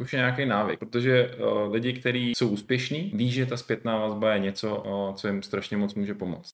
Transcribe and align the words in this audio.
To 0.00 0.04
už 0.04 0.12
je 0.12 0.16
nějaký 0.16 0.46
návyk, 0.46 0.78
protože 0.78 1.28
uh, 1.28 1.72
lidi, 1.72 1.92
kteří 1.92 2.32
jsou 2.36 2.48
úspěšní, 2.48 3.12
ví, 3.14 3.30
že 3.30 3.46
ta 3.46 3.56
zpětná 3.56 3.98
vazba 3.98 4.32
je 4.32 4.38
něco, 4.38 4.76
uh, 4.76 5.14
co 5.14 5.28
jim 5.28 5.42
strašně 5.42 5.76
moc 5.76 5.94
může 5.94 6.14
pomoct. 6.14 6.50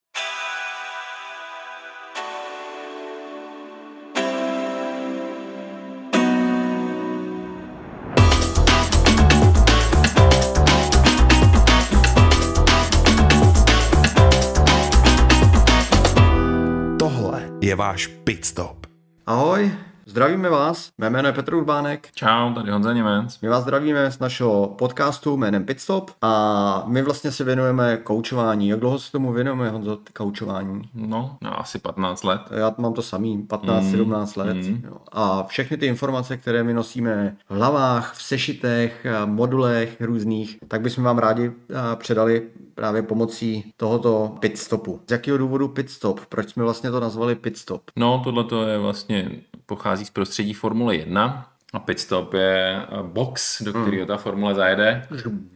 je 17.61 17.75
váš 17.75 18.07
pitstop. 18.07 18.87
Ahoj, 19.27 19.71
Zdravíme 20.09 20.51
vás, 20.51 20.91
mé 20.99 21.11
jméno 21.11 21.29
je 21.29 21.33
Petr 21.33 21.55
Urbánek. 21.55 22.09
Čau, 22.15 22.55
tady 22.55 22.71
Honza 22.71 22.93
Němec. 22.93 23.41
My 23.41 23.49
vás 23.49 23.63
zdravíme 23.63 24.11
z 24.11 24.19
našeho 24.19 24.75
podcastu 24.79 25.37
jménem 25.37 25.65
Pitstop 25.65 26.11
a 26.23 26.85
my 26.87 27.03
vlastně 27.03 27.33
se 27.33 27.45
věnujeme 27.45 27.97
koučování. 27.97 28.69
Jak 28.69 28.81
dlouho 28.81 28.99
se 28.99 29.13
tomu 29.13 29.33
věnujeme, 29.33 29.71
Honzo, 29.71 29.99
koučování? 30.17 30.83
No, 30.95 31.37
no, 31.43 31.61
asi 31.61 31.79
15 31.79 32.25
let. 32.25 32.41
Já 32.51 32.75
mám 32.79 32.95
to 32.95 33.03
samý, 33.03 33.47
15-17 33.49 34.05
mm, 34.05 34.47
let. 34.47 34.57
Mm. 34.57 34.83
Jo. 34.85 34.97
A 35.13 35.43
všechny 35.43 35.77
ty 35.77 35.87
informace, 35.87 36.37
které 36.37 36.63
my 36.63 36.75
nosíme 36.75 37.37
v 37.49 37.55
hlavách, 37.55 38.15
v 38.15 38.23
sešitech, 38.23 39.07
modulech 39.25 40.01
různých, 40.01 40.59
tak 40.69 40.81
bychom 40.81 41.05
vám 41.05 41.19
rádi 41.19 41.53
předali 41.95 42.43
právě 42.77 43.03
pomocí 43.03 43.73
tohoto 43.77 44.37
pitstopu. 44.41 45.01
Z 45.09 45.11
jakého 45.11 45.39
důvodu 45.39 45.69
pitstop? 45.69 46.21
Proč 46.29 46.49
jsme 46.51 46.65
vlastně 46.65 46.91
to 46.91 47.01
nazvali 47.01 47.35
pitstop? 47.35 47.83
No, 47.97 48.21
tohle 48.25 48.45
to 48.45 48.63
je 48.63 48.79
vlastně 48.79 49.31
pochází 49.67 50.05
z 50.05 50.11
prostředí 50.11 50.53
Formule 50.53 50.97
1 50.97 51.47
a 51.73 51.79
pitstop 51.79 52.35
je 52.35 52.77
eh, 52.77 53.03
box, 53.03 53.63
do 53.63 53.71
kterého 53.71 53.97
hmm. 53.97 54.07
ta 54.07 54.17
formule 54.17 54.55
zajede. 54.55 55.07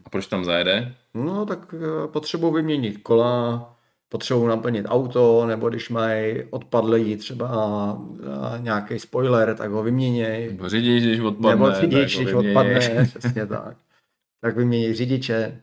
A 0.05 0.11
proč 0.11 0.27
tam 0.27 0.45
zajede? 0.45 0.95
No, 1.15 1.47
tak 1.47 1.75
eh, 1.75 2.09
potřebuji 2.09 2.51
vyměnit 2.53 2.99
kola, 2.99 3.75
potřebuji 4.09 4.47
naplnit 4.47 4.87
auto, 4.89 5.47
nebo 5.47 5.69
když 5.69 5.91
mají 5.91 6.43
odpadlý 6.51 7.17
třeba 7.17 7.49
eh, 8.23 8.63
nějaký 8.63 8.99
spoiler, 8.99 9.55
tak 9.55 9.71
ho 9.71 9.83
vyměněj. 9.83 10.49
Nebo 10.51 10.69
řidič, 10.69 11.05
když 11.05 11.21
odpadne. 11.21 11.51
Nebo 11.51 11.81
řidič, 11.81 12.19
když 12.19 12.35
odpadne, 12.35 13.09
přesně 13.19 13.47
tak. 13.47 13.77
Tak 14.41 14.57
vymění 14.57 14.95
řidiče. 14.95 15.61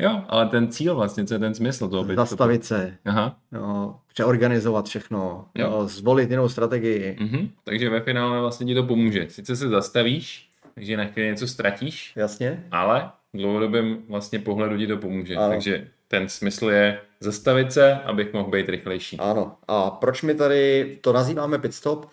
Jo, 0.00 0.22
ale 0.28 0.46
ten 0.46 0.68
cíl 0.72 0.94
vlastně, 0.94 1.24
co 1.24 1.34
je 1.34 1.38
ten 1.40 1.54
smysl 1.54 1.88
toho? 1.88 2.06
Zastavit 2.14 2.64
se, 2.64 2.96
Aha. 3.04 3.36
Jo, 3.52 3.94
přeorganizovat 4.12 4.86
všechno, 4.88 5.44
jo. 5.54 5.66
Jo, 5.70 5.86
zvolit 5.88 6.30
jinou 6.30 6.48
strategii. 6.48 7.16
Mhm. 7.20 7.48
Takže 7.64 7.90
ve 7.90 8.00
finále 8.00 8.40
vlastně 8.40 8.66
ti 8.66 8.74
to 8.74 8.82
pomůže. 8.82 9.26
Sice 9.28 9.56
se 9.56 9.68
zastavíš, 9.68 10.48
takže 10.74 10.96
na 10.96 11.04
chvíli 11.04 11.28
něco 11.28 11.46
ztratíš, 11.46 12.12
Jasně. 12.16 12.64
ale 12.70 13.10
v 13.32 13.38
dlouhodobém 13.38 13.98
vlastně 14.08 14.38
pohledu 14.38 14.78
ti 14.78 14.86
to 14.86 14.96
pomůže. 14.96 15.36
Ano. 15.36 15.48
Takže 15.48 15.88
ten 16.08 16.28
smysl 16.28 16.70
je 16.70 17.00
zastavit 17.20 17.72
se, 17.72 17.94
abych 17.94 18.32
mohl 18.32 18.50
být 18.50 18.68
rychlejší. 18.68 19.18
Ano. 19.18 19.56
A 19.68 19.90
proč 19.90 20.22
my 20.22 20.34
tady 20.34 20.98
to 21.00 21.12
nazýváme 21.12 21.58
pitstop? 21.58 22.06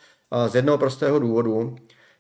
Z 0.48 0.56
jednoho 0.56 0.78
prostého 0.78 1.20
důvodu. 1.20 1.76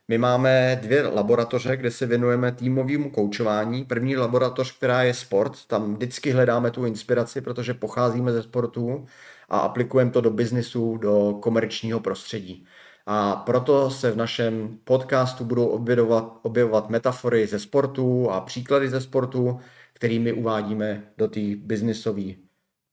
My 0.07 0.17
máme 0.17 0.79
dvě 0.81 1.07
laboratoře, 1.07 1.77
kde 1.77 1.91
se 1.91 2.05
věnujeme 2.05 2.51
týmovému 2.51 3.11
koučování. 3.11 3.85
První 3.85 4.17
laboratoř, 4.17 4.77
která 4.77 5.03
je 5.03 5.13
sport, 5.13 5.65
tam 5.65 5.95
vždycky 5.95 6.31
hledáme 6.31 6.71
tu 6.71 6.85
inspiraci, 6.85 7.41
protože 7.41 7.73
pocházíme 7.73 8.31
ze 8.31 8.43
sportu 8.43 9.05
a 9.49 9.59
aplikujeme 9.59 10.11
to 10.11 10.21
do 10.21 10.29
biznisu, 10.31 10.97
do 10.97 11.33
komerčního 11.41 11.99
prostředí. 11.99 12.65
A 13.05 13.35
proto 13.35 13.89
se 13.91 14.11
v 14.11 14.17
našem 14.17 14.79
podcastu 14.83 15.45
budou 15.45 15.65
objevovat, 15.67 16.39
objevovat 16.41 16.89
metafory 16.89 17.47
ze 17.47 17.59
sportu 17.59 18.31
a 18.31 18.41
příklady 18.41 18.89
ze 18.89 19.01
sportu, 19.01 19.59
kterými 19.93 20.33
uvádíme 20.33 21.11
do 21.17 21.27
té 21.27 21.39
biznisové 21.55 22.46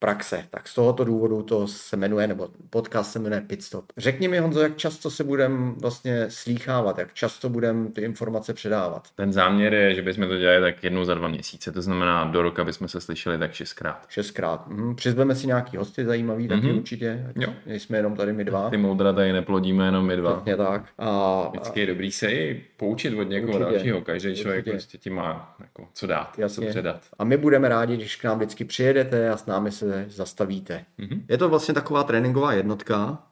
praxe. 0.05 0.44
Tak 0.50 0.69
z 0.69 0.74
tohoto 0.74 1.05
důvodu 1.05 1.42
to 1.42 1.66
se 1.66 1.97
jmenuje, 1.97 2.26
nebo 2.26 2.48
podcast 2.70 3.12
se 3.12 3.19
jmenuje 3.19 3.41
Pitstop. 3.41 3.84
Řekni 3.97 4.28
mi, 4.28 4.38
Honzo, 4.38 4.60
jak 4.60 4.76
často 4.76 5.10
se 5.10 5.25
budeme 5.25 5.72
vlastně 5.81 6.26
slýchávat, 6.28 6.98
jak 6.98 7.15
často 7.15 7.48
budeme 7.48 7.91
ty 7.91 8.00
informace 8.00 8.54
předávat? 8.54 9.09
Ten 9.16 9.32
záměr 9.32 9.75
je, 9.75 9.94
že 9.94 10.03
bychom 10.03 10.28
to 10.28 10.38
dělali 10.38 10.60
tak 10.60 10.84
jednou 10.84 11.04
za 11.04 11.15
dva 11.15 11.28
měsíce, 11.28 11.72
to 11.72 11.82
znamená 11.82 12.25
do 12.25 12.42
roka 12.42 12.65
bychom 12.65 12.88
se 12.88 13.00
slyšeli 13.00 13.38
tak 13.38 13.53
šestkrát. 13.53 14.04
Šestkrát. 14.09 14.69
Mhm. 14.69 14.97
Přizveme 14.97 15.34
si 15.34 15.47
nějaký 15.47 15.76
hosty 15.76 16.04
zajímavý, 16.04 16.48
taky 16.48 16.60
mm-hmm. 16.60 16.76
určitě. 16.76 17.32
Jo. 17.36 17.53
Jsme 17.66 17.98
jenom 17.98 18.16
tady 18.16 18.32
my 18.32 18.44
dva. 18.44 18.71
Ty 18.71 18.76
moudra 18.76 19.12
tady 19.12 19.32
neplodíme 19.32 19.84
jenom 19.84 20.06
my 20.06 20.16
dva. 20.16 20.34
Přesně 20.34 20.56
tak. 20.56 20.84
A, 20.98 21.48
Vždycky 21.48 21.81
je 21.81 21.86
dobrý 21.86 22.12
se 22.12 22.32
i 22.32 22.65
poučit 22.76 23.15
od 23.19 23.22
někoho 23.22 23.53
určitě. 23.59 23.72
dalšího. 23.72 24.00
Každý 24.00 24.28
určitě. 24.28 24.42
člověk 24.42 24.65
prostě 24.65 24.98
ti 24.98 25.10
má 25.10 25.56
jako, 25.60 25.88
co 25.92 26.06
dát, 26.06 26.38
Jasně. 26.38 26.66
co 26.66 26.71
předat. 26.71 27.00
A 27.19 27.25
my 27.25 27.36
budeme 27.36 27.69
rádi, 27.69 27.97
když 27.97 28.16
k 28.16 28.25
nám 28.25 28.36
vždycky 28.36 28.65
přijedete 28.65 29.31
a 29.31 29.36
s 29.36 29.47
námi 29.47 29.71
se 29.71 29.86
zastavíte. 30.09 30.84
Mm-hmm. 30.99 31.22
Je 31.28 31.38
to 31.38 31.49
vlastně 31.49 31.75
taková 31.75 32.03
tréninková 32.03 32.53
jednotka, 32.53 33.22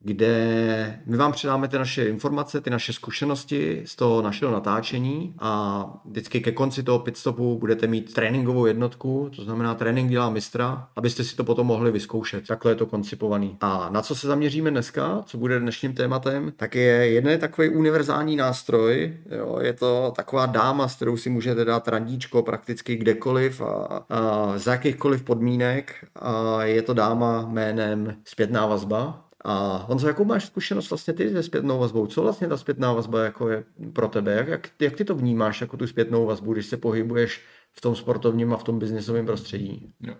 kde 0.00 1.00
my 1.06 1.16
vám 1.16 1.32
předáme 1.32 1.68
ty 1.68 1.78
naše 1.78 2.04
informace, 2.04 2.60
ty 2.60 2.70
naše 2.70 2.92
zkušenosti 2.92 3.82
z 3.84 3.96
toho 3.96 4.22
našeho 4.22 4.52
natáčení 4.52 5.34
a 5.38 5.84
vždycky 6.04 6.40
ke 6.40 6.52
konci 6.52 6.82
toho 6.82 6.98
pitstopu 6.98 7.58
budete 7.58 7.86
mít 7.86 8.14
tréninkovou 8.14 8.66
jednotku, 8.66 9.30
to 9.36 9.44
znamená 9.44 9.74
trénink 9.74 10.10
dělá 10.10 10.30
mistra, 10.30 10.88
abyste 10.96 11.24
si 11.24 11.36
to 11.36 11.44
potom 11.44 11.66
mohli 11.66 11.90
vyzkoušet. 11.90 12.46
Takhle 12.46 12.70
je 12.72 12.76
to 12.76 12.86
koncipovaný. 12.86 13.56
A 13.60 13.88
na 13.92 14.02
co 14.02 14.14
se 14.14 14.26
zaměříme 14.26 14.70
dneska, 14.70 15.22
co 15.26 15.38
bude 15.38 15.60
dnešním 15.60 15.94
tématem, 15.94 16.52
tak 16.56 16.74
je 16.74 16.82
jeden 16.84 17.40
takový 17.40 17.68
univerzální 17.68 18.36
nástroj, 18.36 19.16
jo, 19.38 19.58
je 19.60 19.72
to 19.72 20.12
taková 20.16 20.46
dáma, 20.46 20.88
s 20.88 20.96
kterou 20.96 21.16
si 21.16 21.30
můžete 21.30 21.64
dát 21.64 21.88
randíčko 21.88 22.42
prakticky 22.42 22.96
kdekoliv 22.96 23.60
a, 23.60 24.04
a 24.10 24.52
za 24.58 24.72
jakýchkoliv 24.72 25.22
podmínek 25.22 25.94
a 26.16 26.64
je 26.64 26.82
to 26.82 26.94
dáma 26.94 27.46
jménem 27.48 28.16
zpětná 28.24 28.66
vazba, 28.66 29.27
a 29.44 29.84
Honzo, 29.88 30.08
jakou 30.08 30.24
máš 30.24 30.46
zkušenost 30.46 30.90
vlastně 30.90 31.14
ty 31.14 31.30
se 31.30 31.42
zpětnou 31.42 31.78
vazbou? 31.78 32.06
Co 32.06 32.22
vlastně 32.22 32.48
ta 32.48 32.56
zpětná 32.56 32.92
vazba 32.92 33.24
jako 33.24 33.48
je 33.48 33.64
pro 33.92 34.08
tebe? 34.08 34.32
Jak, 34.32 34.48
jak, 34.48 34.70
jak 34.80 34.96
ty 34.96 35.04
to 35.04 35.14
vnímáš 35.14 35.60
jako 35.60 35.76
tu 35.76 35.86
zpětnou 35.86 36.26
vazbu, 36.26 36.52
když 36.52 36.66
se 36.66 36.76
pohybuješ 36.76 37.40
v 37.72 37.80
tom 37.80 37.96
sportovním 37.96 38.54
a 38.54 38.56
v 38.56 38.64
tom 38.64 38.78
biznesovém 38.78 39.26
prostředí? 39.26 39.92
Jo. 40.00 40.14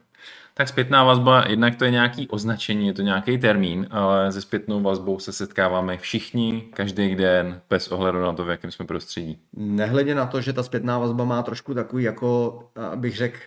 Tak 0.54 0.68
zpětná 0.68 1.04
vazba, 1.04 1.44
jednak 1.48 1.76
to 1.76 1.84
je 1.84 1.90
nějaký 1.90 2.28
označení, 2.28 2.86
je 2.86 2.92
to 2.92 3.02
nějaký 3.02 3.38
termín, 3.38 3.86
ale 3.90 4.32
se 4.32 4.40
zpětnou 4.40 4.82
vazbou 4.82 5.18
se 5.18 5.32
setkáváme 5.32 5.98
všichni, 5.98 6.68
každý 6.74 7.14
den, 7.14 7.60
bez 7.70 7.88
ohledu 7.88 8.20
na 8.20 8.32
to, 8.32 8.44
v 8.44 8.50
jakém 8.50 8.70
jsme 8.70 8.86
prostředí. 8.86 9.38
Nehledě 9.56 10.14
na 10.14 10.26
to, 10.26 10.40
že 10.40 10.52
ta 10.52 10.62
zpětná 10.62 10.98
vazba 10.98 11.24
má 11.24 11.42
trošku 11.42 11.74
takový, 11.74 12.04
jako 12.04 12.62
bych 12.94 13.16
řekl, 13.16 13.38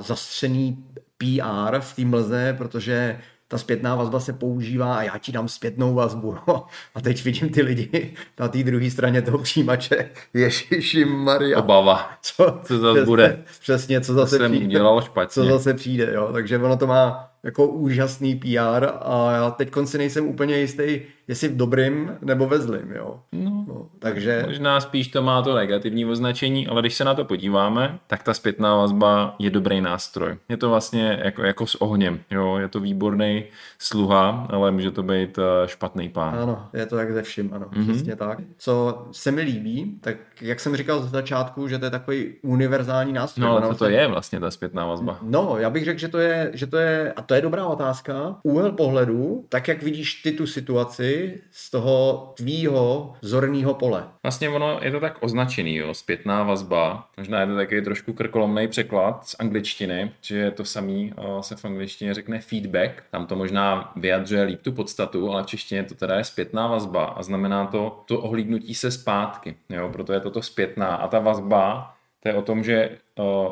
zastřený 0.00 0.84
PR 1.18 1.80
v 1.80 1.96
té 1.96 2.04
mlze, 2.04 2.54
protože 2.58 3.20
ta 3.50 3.58
zpětná 3.58 3.94
vazba 3.94 4.20
se 4.20 4.32
používá 4.32 4.94
a 4.94 5.02
já 5.02 5.18
ti 5.18 5.32
dám 5.32 5.48
zpětnou 5.48 5.94
vazbu. 5.94 6.36
No. 6.48 6.64
A 6.94 7.00
teď 7.00 7.24
vidím 7.24 7.48
ty 7.48 7.62
lidi 7.62 8.14
na 8.40 8.48
té 8.48 8.62
druhé 8.62 8.90
straně 8.90 9.22
toho 9.22 9.38
přijímače. 9.38 10.10
Ježiši 10.34 11.04
Maria. 11.04 11.58
Obava. 11.58 12.10
Co, 12.22 12.60
co 12.64 12.78
zase 12.78 13.04
bude. 13.04 13.44
Přesně, 13.60 14.00
co 14.00 14.14
zase 14.14 14.48
přijde. 14.48 14.66
Udělal 14.66 15.02
špatně. 15.02 15.28
Co 15.28 15.44
zase 15.44 15.74
přijde. 15.74 16.12
Jo. 16.14 16.28
Takže 16.32 16.58
ono 16.58 16.76
to 16.76 16.86
má 16.86 17.30
jako 17.42 17.66
úžasný 17.66 18.34
PR 18.34 18.88
a 19.00 19.32
já 19.32 19.50
teď 19.50 19.70
si 19.84 19.98
nejsem 19.98 20.26
úplně 20.26 20.58
jistý, 20.58 21.00
jestli 21.30 21.48
v 21.48 21.56
dobrým 21.56 22.16
nebo 22.20 22.46
ve 22.46 22.58
zlým, 22.58 22.92
jo. 22.92 23.20
No, 23.32 23.64
no, 23.68 23.86
takže... 23.98 24.44
Možná 24.46 24.80
spíš 24.80 25.08
to 25.08 25.22
má 25.22 25.42
to 25.42 25.54
negativní 25.54 26.06
označení, 26.06 26.66
ale 26.66 26.82
když 26.82 26.94
se 26.94 27.04
na 27.04 27.14
to 27.14 27.24
podíváme, 27.24 27.98
tak 28.06 28.22
ta 28.22 28.34
zpětná 28.34 28.76
vazba 28.76 29.36
je 29.38 29.50
dobrý 29.50 29.80
nástroj. 29.80 30.36
Je 30.48 30.56
to 30.56 30.68
vlastně 30.68 31.20
jako, 31.24 31.42
jako 31.42 31.66
s 31.66 31.74
ohněm, 31.74 32.20
jo. 32.30 32.56
Je 32.56 32.68
to 32.68 32.80
výborný 32.80 33.44
sluha, 33.78 34.46
ale 34.50 34.70
může 34.70 34.90
to 34.90 35.02
být 35.02 35.38
eh, 35.38 35.68
špatný 35.68 36.08
pán. 36.08 36.38
Ano, 36.38 36.68
je 36.72 36.86
to 36.86 36.96
tak 36.96 37.12
ze 37.12 37.22
vším, 37.22 37.54
ano, 37.54 37.66
mm-hmm. 37.66 37.90
přesně 37.90 38.16
tak. 38.16 38.38
Co 38.58 39.04
se 39.12 39.30
mi 39.30 39.42
líbí, 39.42 39.98
tak 40.00 40.16
jak 40.40 40.60
jsem 40.60 40.76
říkal 40.76 41.02
z 41.02 41.10
začátku, 41.10 41.68
že 41.68 41.78
to 41.78 41.84
je 41.84 41.90
takový 41.90 42.34
univerzální 42.42 43.12
nástroj. 43.12 43.48
No, 43.48 43.56
ale 43.56 43.68
co 43.68 43.74
to 43.74 43.90
je 43.90 44.06
vlastně 44.06 44.40
ta 44.40 44.50
zpětná 44.50 44.86
vazba? 44.86 45.18
No, 45.22 45.54
já 45.58 45.70
bych 45.70 45.84
řekl, 45.84 46.00
že 46.00 46.08
to 46.08 46.18
je, 46.18 46.50
že 46.54 46.66
to 46.66 46.76
je, 46.76 47.12
a 47.12 47.22
to 47.22 47.34
je 47.34 47.40
dobrá 47.42 47.66
otázka, 47.66 48.36
úhel 48.42 48.72
pohledu, 48.72 49.44
tak 49.48 49.68
jak 49.68 49.82
vidíš 49.82 50.14
ty 50.14 50.32
tu 50.32 50.46
situaci 50.46 51.19
z 51.50 51.70
toho 51.70 52.32
tvýho 52.36 53.14
zorného 53.22 53.74
pole. 53.74 54.04
Vlastně 54.22 54.48
ono 54.48 54.80
je 54.82 54.90
to 54.90 55.00
tak 55.00 55.18
označený, 55.20 55.76
jo, 55.76 55.94
zpětná 55.94 56.42
vazba. 56.42 57.08
Možná 57.16 57.40
je 57.40 57.46
to 57.46 57.56
taky 57.56 57.82
trošku 57.82 58.12
krkolomný 58.12 58.68
překlad 58.68 59.26
z 59.26 59.36
angličtiny, 59.38 60.12
že 60.20 60.36
je 60.36 60.50
to 60.50 60.64
samý 60.64 61.12
se 61.40 61.56
v 61.56 61.64
angličtině 61.64 62.14
řekne 62.14 62.40
feedback. 62.40 63.02
Tam 63.10 63.26
to 63.26 63.36
možná 63.36 63.92
vyjadřuje 63.96 64.42
líp 64.42 64.62
tu 64.62 64.72
podstatu, 64.72 65.32
ale 65.32 65.42
v 65.42 65.46
češtině 65.46 65.84
to 65.84 65.94
teda 65.94 66.16
je 66.16 66.24
zpětná 66.24 66.66
vazba 66.66 67.04
a 67.04 67.22
znamená 67.22 67.66
to 67.66 68.02
to 68.06 68.20
ohlídnutí 68.20 68.74
se 68.74 68.90
zpátky. 68.90 69.56
Jo, 69.68 69.88
proto 69.92 70.12
je 70.12 70.20
toto 70.20 70.42
zpětná 70.42 70.86
a 70.86 71.08
ta 71.08 71.18
vazba 71.18 71.94
To 72.22 72.28
je 72.28 72.34
o 72.34 72.42
tom, 72.42 72.64
že 72.64 72.98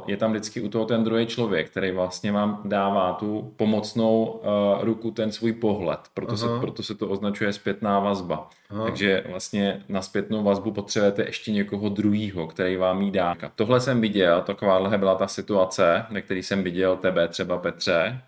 je 0.06 0.16
tam 0.16 0.30
vždycky 0.30 0.60
u 0.60 0.68
toho 0.68 0.84
ten 0.84 1.04
druhý 1.04 1.26
člověk, 1.26 1.70
který 1.70 1.90
vlastně 1.90 2.32
vám 2.32 2.62
dává 2.64 3.12
tu 3.12 3.54
pomocnou 3.56 4.42
ruku, 4.80 5.10
ten 5.10 5.32
svůj 5.32 5.52
pohled. 5.52 6.00
Proto, 6.14 6.36
se, 6.36 6.46
proto 6.60 6.82
se 6.82 6.94
to 6.94 7.08
označuje 7.08 7.52
zpětná 7.52 8.00
vazba. 8.00 8.48
Aha. 8.70 8.84
Takže 8.84 9.24
vlastně 9.28 9.84
na 9.88 10.02
zpětnou 10.02 10.42
vazbu 10.42 10.72
potřebujete 10.72 11.22
ještě 11.22 11.52
někoho 11.52 11.88
druhýho, 11.88 12.46
který 12.46 12.76
vám 12.76 13.02
jí 13.02 13.10
dá. 13.10 13.36
Tohle 13.54 13.80
jsem 13.80 14.00
viděl, 14.00 14.42
takováhle 14.42 14.98
byla 14.98 15.14
ta 15.14 15.26
situace, 15.26 16.06
na 16.10 16.20
který 16.20 16.42
jsem 16.42 16.62
viděl 16.62 16.96
tebe 16.96 17.28
třeba 17.28 17.58
Petře, 17.58 18.20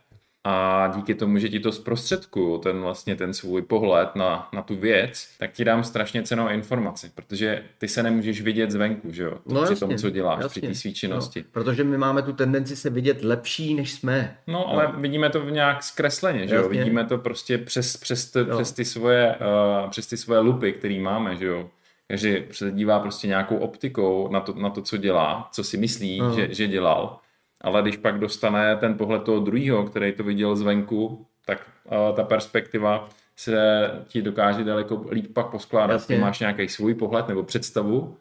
a 0.45 0.87
díky 0.97 1.15
tomu, 1.15 1.39
že 1.39 1.49
ti 1.49 1.61
to 1.61 1.73
zprostředkuju, 1.73 2.59
ten 2.59 2.81
vlastně 2.81 3.17
ten 3.17 3.35
svůj 3.35 3.63
pohled 3.63 4.17
na, 4.17 4.49
na 4.53 4.63
tu 4.63 4.77
věc, 4.77 5.29
tak 5.39 5.53
ti 5.53 5.65
dám 5.65 5.85
strašně 5.85 6.23
cenou 6.23 6.49
informaci, 6.49 7.11
protože 7.15 7.63
ty 7.79 7.89
se 7.89 8.03
nemůžeš 8.03 8.41
vidět 8.41 8.71
zvenku, 8.71 9.13
že 9.13 9.23
jo? 9.23 9.39
No, 9.47 9.63
při 9.63 9.73
jasně, 9.73 9.87
tom, 9.87 9.97
co 9.97 10.11
děláš, 10.11 10.43
jasně. 10.43 10.61
při 10.61 10.69
té 10.69 10.75
svý 10.75 10.95
činnosti. 10.95 11.41
No, 11.41 11.47
protože 11.53 11.85
my 11.85 11.99
máme 11.99 12.23
tu 12.23 12.33
tendenci 12.33 12.77
se 12.77 12.91
vidět 12.91 13.25
lepší, 13.25 13.75
než 13.75 13.93
jsme. 13.93 14.37
No, 14.47 14.69
ale 14.69 14.93
no. 14.93 15.01
vidíme 15.01 15.31
to 15.31 15.41
v 15.41 15.51
nějak 15.51 15.83
zkresleně, 15.83 16.49
že 16.49 16.55
jo? 16.55 16.63
Jasně. 16.63 16.79
Vidíme 16.79 17.05
to 17.05 17.19
prostě 17.19 17.59
přes, 17.59 17.97
přes, 17.97 18.31
to, 18.31 18.45
přes, 18.45 18.73
ty 18.73 18.85
svoje, 18.85 19.37
uh, 19.83 19.91
přes 19.91 20.07
ty 20.07 20.17
svoje 20.17 20.41
lupy, 20.41 20.73
který 20.73 21.01
máme, 21.01 21.37
že 21.37 21.47
jo? 21.47 21.71
Takže 22.09 22.45
se 22.51 22.71
dívá 22.71 22.99
prostě 22.99 23.29
nějakou 23.29 23.57
optikou 23.57 24.29
na 24.33 24.41
to, 24.41 24.55
na 24.55 24.71
to 24.71 24.83
co 24.83 24.97
dělá, 24.97 25.49
co 25.53 25.65
si 25.65 25.77
myslí, 25.77 26.21
uh-huh. 26.21 26.35
že, 26.35 26.55
že 26.55 26.67
dělal 26.67 27.20
ale 27.61 27.83
když 27.83 27.97
pak 27.97 28.19
dostane 28.19 28.77
ten 28.77 28.95
pohled 28.95 29.23
toho 29.23 29.41
druhého, 29.41 29.85
který 29.85 30.13
to 30.13 30.25
viděl 30.25 30.57
zvenku, 30.57 31.27
tak 31.47 31.67
uh, 31.85 32.17
ta 32.17 32.25
perspektiva 32.25 33.09
se 33.37 33.91
ti 34.07 34.23
dokáže 34.23 34.65
daleko 34.65 35.05
líp 35.11 35.35
pak 35.35 35.47
poskládat. 35.47 35.93
Jasně. 35.93 36.17
Ty 36.17 36.23
máš 36.23 36.41
nějaký 36.41 36.69
svůj 36.69 36.95
pohled 36.95 37.29
nebo 37.29 37.43
představu 37.43 38.17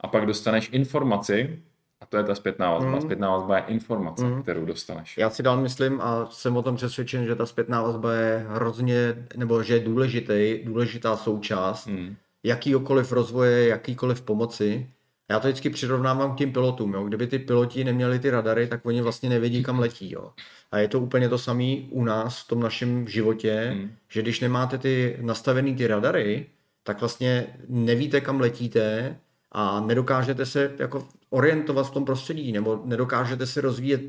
a 0.00 0.08
pak 0.08 0.26
dostaneš 0.26 0.68
informaci, 0.72 1.58
a 2.00 2.06
to 2.06 2.16
je 2.16 2.24
ta 2.24 2.34
zpětná 2.34 2.72
vazba. 2.72 2.90
Mm. 2.90 3.00
Zpětná 3.00 3.30
vazba 3.30 3.56
je 3.56 3.64
informace, 3.68 4.24
mm. 4.24 4.42
kterou 4.42 4.64
dostaneš. 4.64 5.18
Já 5.18 5.30
si 5.30 5.42
dál 5.42 5.56
myslím 5.60 6.00
a 6.00 6.26
jsem 6.30 6.56
o 6.56 6.62
tom 6.62 6.76
přesvědčen, 6.76 7.26
že 7.26 7.34
ta 7.34 7.46
zpětná 7.46 7.82
vazba 7.82 8.14
je 8.14 8.46
hrozně, 8.48 9.26
nebo 9.36 9.62
že 9.62 9.74
je 9.74 9.80
důležitý, 9.80 10.60
důležitá 10.64 11.16
součást 11.16 11.86
mm. 11.86 12.16
jakýkoliv 12.42 13.12
rozvoje, 13.12 13.68
jakýkoliv 13.68 14.22
pomoci. 14.22 14.90
Já 15.30 15.40
to 15.40 15.48
vždycky 15.48 15.70
přirovnávám 15.70 16.34
k 16.34 16.38
tím 16.38 16.52
pilotům. 16.52 16.94
Jo. 16.94 17.04
Kdyby 17.04 17.26
ty 17.26 17.38
piloti 17.38 17.84
neměli 17.84 18.18
ty 18.18 18.30
radary, 18.30 18.66
tak 18.66 18.86
oni 18.86 19.02
vlastně 19.02 19.28
nevědí, 19.28 19.62
kam 19.62 19.78
letí. 19.78 20.12
Jo. 20.12 20.32
A 20.70 20.78
je 20.78 20.88
to 20.88 21.00
úplně 21.00 21.28
to 21.28 21.38
samé 21.38 21.76
u 21.90 22.04
nás 22.04 22.42
v 22.42 22.48
tom 22.48 22.60
našem 22.60 23.08
životě, 23.08 23.70
hmm. 23.74 23.90
že 24.08 24.22
když 24.22 24.40
nemáte 24.40 24.78
ty 24.78 25.16
nastavený 25.20 25.76
ty 25.76 25.86
radary, 25.86 26.46
tak 26.82 27.00
vlastně 27.00 27.46
nevíte, 27.68 28.20
kam 28.20 28.40
letíte 28.40 29.16
a 29.52 29.80
nedokážete 29.80 30.46
se 30.46 30.72
jako 30.78 31.08
orientovat 31.30 31.86
v 31.86 31.90
tom 31.90 32.04
prostředí, 32.04 32.52
nebo 32.52 32.82
nedokážete 32.84 33.46
se 33.46 33.60
rozvíjet 33.60 34.02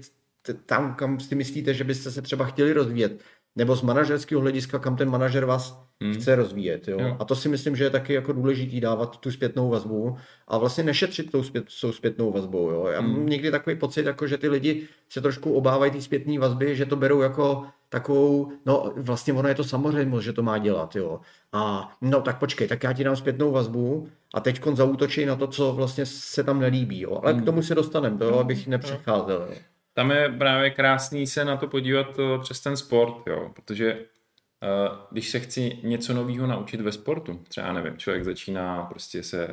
tam, 0.66 0.96
kam 0.96 1.20
si 1.20 1.36
myslíte, 1.36 1.74
že 1.74 1.84
byste 1.84 2.12
se 2.12 2.22
třeba 2.22 2.46
chtěli 2.46 2.74
rozvíjet 2.74 3.22
nebo 3.58 3.76
z 3.76 3.82
manažerského 3.82 4.42
hlediska, 4.42 4.80
kam 4.80 4.96
ten 4.96 5.10
manažer 5.10 5.46
vás 5.46 5.84
hmm. 6.02 6.14
chce 6.14 6.36
rozvíjet. 6.36 6.88
Jo? 6.88 6.98
Jo. 7.00 7.16
A 7.20 7.26
to 7.26 7.36
si 7.36 7.50
myslím, 7.50 7.76
že 7.76 7.84
je 7.84 7.90
taky 7.90 8.14
jako 8.14 8.34
důležitý 8.34 8.82
dávat 8.82 9.18
tu 9.18 9.32
zpětnou 9.32 9.70
vazbu 9.70 10.18
a 10.48 10.58
vlastně 10.58 10.84
nešetřit 10.84 11.32
tou, 11.32 11.44
zpět, 11.44 11.66
tou 11.82 11.92
zpětnou 11.92 12.32
vazbou. 12.32 12.70
Jo? 12.70 12.88
Já 12.88 13.00
hmm. 13.00 13.12
mám 13.12 13.26
někdy 13.26 13.52
takový 13.52 13.76
pocit, 13.76 14.06
jako 14.06 14.28
že 14.28 14.38
ty 14.38 14.50
lidi 14.50 14.88
se 15.10 15.22
trošku 15.22 15.54
obávají 15.54 15.92
té 15.92 16.02
zpětné 16.02 16.40
vazby, 16.40 16.76
že 16.76 16.86
to 16.86 16.96
berou 16.96 17.22
jako 17.22 17.66
takovou, 17.90 18.52
no 18.66 18.94
vlastně 18.98 19.34
ono 19.34 19.50
je 19.50 19.56
to 19.56 19.64
samozřejmost, 19.64 20.26
že 20.26 20.34
to 20.34 20.44
má 20.44 20.58
dělat, 20.58 20.96
jo. 20.96 21.20
A 21.54 21.92
no 22.02 22.22
tak 22.22 22.40
počkej, 22.40 22.68
tak 22.68 22.84
já 22.84 22.94
ti 22.94 23.04
dám 23.04 23.16
zpětnou 23.16 23.52
vazbu 23.52 24.08
a 24.34 24.40
teď 24.40 24.62
zautočí 24.74 25.26
na 25.26 25.36
to, 25.36 25.48
co 25.48 25.74
vlastně 25.74 26.06
se 26.06 26.44
tam 26.44 26.60
nelíbí, 26.60 27.02
jo. 27.02 27.20
Ale 27.24 27.34
hmm. 27.34 27.42
k 27.42 27.46
tomu 27.46 27.62
se 27.62 27.76
dostaneme, 27.76 28.18
to, 28.18 28.40
abych 28.40 28.68
nepřecházel, 28.68 29.48
jo 29.50 29.58
tam 29.98 30.12
je 30.12 30.30
právě 30.30 30.70
krásný 30.70 31.28
se 31.28 31.46
na 31.46 31.58
to 31.58 31.68
podívat 31.68 32.20
eh, 32.20 32.40
přes 32.42 32.60
ten 32.60 32.78
sport, 32.78 33.28
jo, 33.28 33.52
protože 33.56 33.94
uh, 33.94 34.98
když 35.12 35.30
se 35.30 35.40
chci 35.40 35.78
něco 35.84 36.14
nového 36.14 36.48
naučit 36.48 36.82
ve 36.82 36.92
sportu, 36.92 37.42
třeba 37.48 37.74
nevím, 37.74 37.98
člověk 37.98 38.24
začíná 38.24 38.84
prostě 38.84 39.24
se 39.24 39.48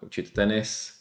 učit 0.00 0.32
tenis, 0.32 0.92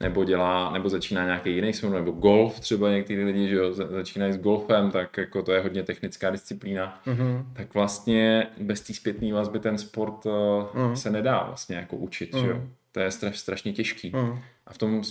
nebo 0.00 0.24
dělá, 0.24 0.72
nebo 0.72 0.88
začíná 0.88 1.24
nějaký 1.24 1.54
jiný 1.54 1.72
sport, 1.72 1.92
nebo 1.92 2.10
golf, 2.10 2.60
třeba 2.60 2.90
někteří 2.90 3.24
lidi, 3.24 3.48
že 3.48 3.56
jo, 3.56 3.72
začínají 3.72 4.32
s 4.32 4.38
golfem, 4.38 4.90
tak 4.90 5.16
jako 5.16 5.42
to 5.42 5.52
je 5.52 5.60
hodně 5.60 5.82
technická 5.82 6.30
disciplína, 6.30 7.00
mm-hmm. 7.06 7.44
tak 7.52 7.74
vlastně 7.74 8.46
bez 8.60 8.80
té 8.80 8.94
zpětné 8.94 9.32
vazby 9.32 9.58
ten 9.58 9.78
sport 9.78 10.24
mm-hmm. 10.24 10.92
se 10.92 11.10
nedá 11.10 11.42
vlastně 11.42 11.76
jako 11.76 11.96
učit, 11.96 12.34
mm-hmm. 12.34 12.40
že 12.40 12.46
jo. 12.46 12.62
Mhm. 12.92 12.94
To 12.94 13.00
je 13.00 13.10
straš, 13.10 13.38
strašně 13.38 13.72
těžký. 13.72 14.12
Mm. 14.14 14.38
A 14.66 14.72
v 14.72 14.78
tom 14.78 14.94
uh, 14.94 15.02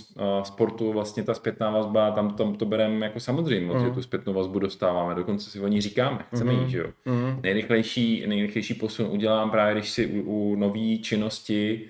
sportu 0.42 0.92
vlastně 0.92 1.22
ta 1.22 1.34
zpětná 1.34 1.70
vazba, 1.70 2.10
tam, 2.10 2.34
tam 2.34 2.54
to 2.54 2.64
bereme 2.64 3.06
jako 3.06 3.20
samozřejmě, 3.20 3.74
mm. 3.74 3.84
že 3.84 3.90
tu 3.90 4.02
zpětnou 4.02 4.32
vazbu 4.32 4.58
dostáváme, 4.58 5.14
dokonce 5.14 5.50
si 5.50 5.60
o 5.60 5.68
ní 5.68 5.80
říkáme, 5.80 6.24
chceme 6.32 6.52
jí, 6.52 6.70
že 6.70 6.78
jo. 6.78 6.86
Mm. 7.04 7.40
Nejrychlejší, 7.42 8.26
nejrychlejší 8.26 8.74
posun 8.74 9.06
udělám 9.10 9.50
právě, 9.50 9.74
když 9.74 9.90
si 9.90 10.06
u, 10.06 10.22
u 10.22 10.56
nové 10.56 10.96
činnosti 11.02 11.88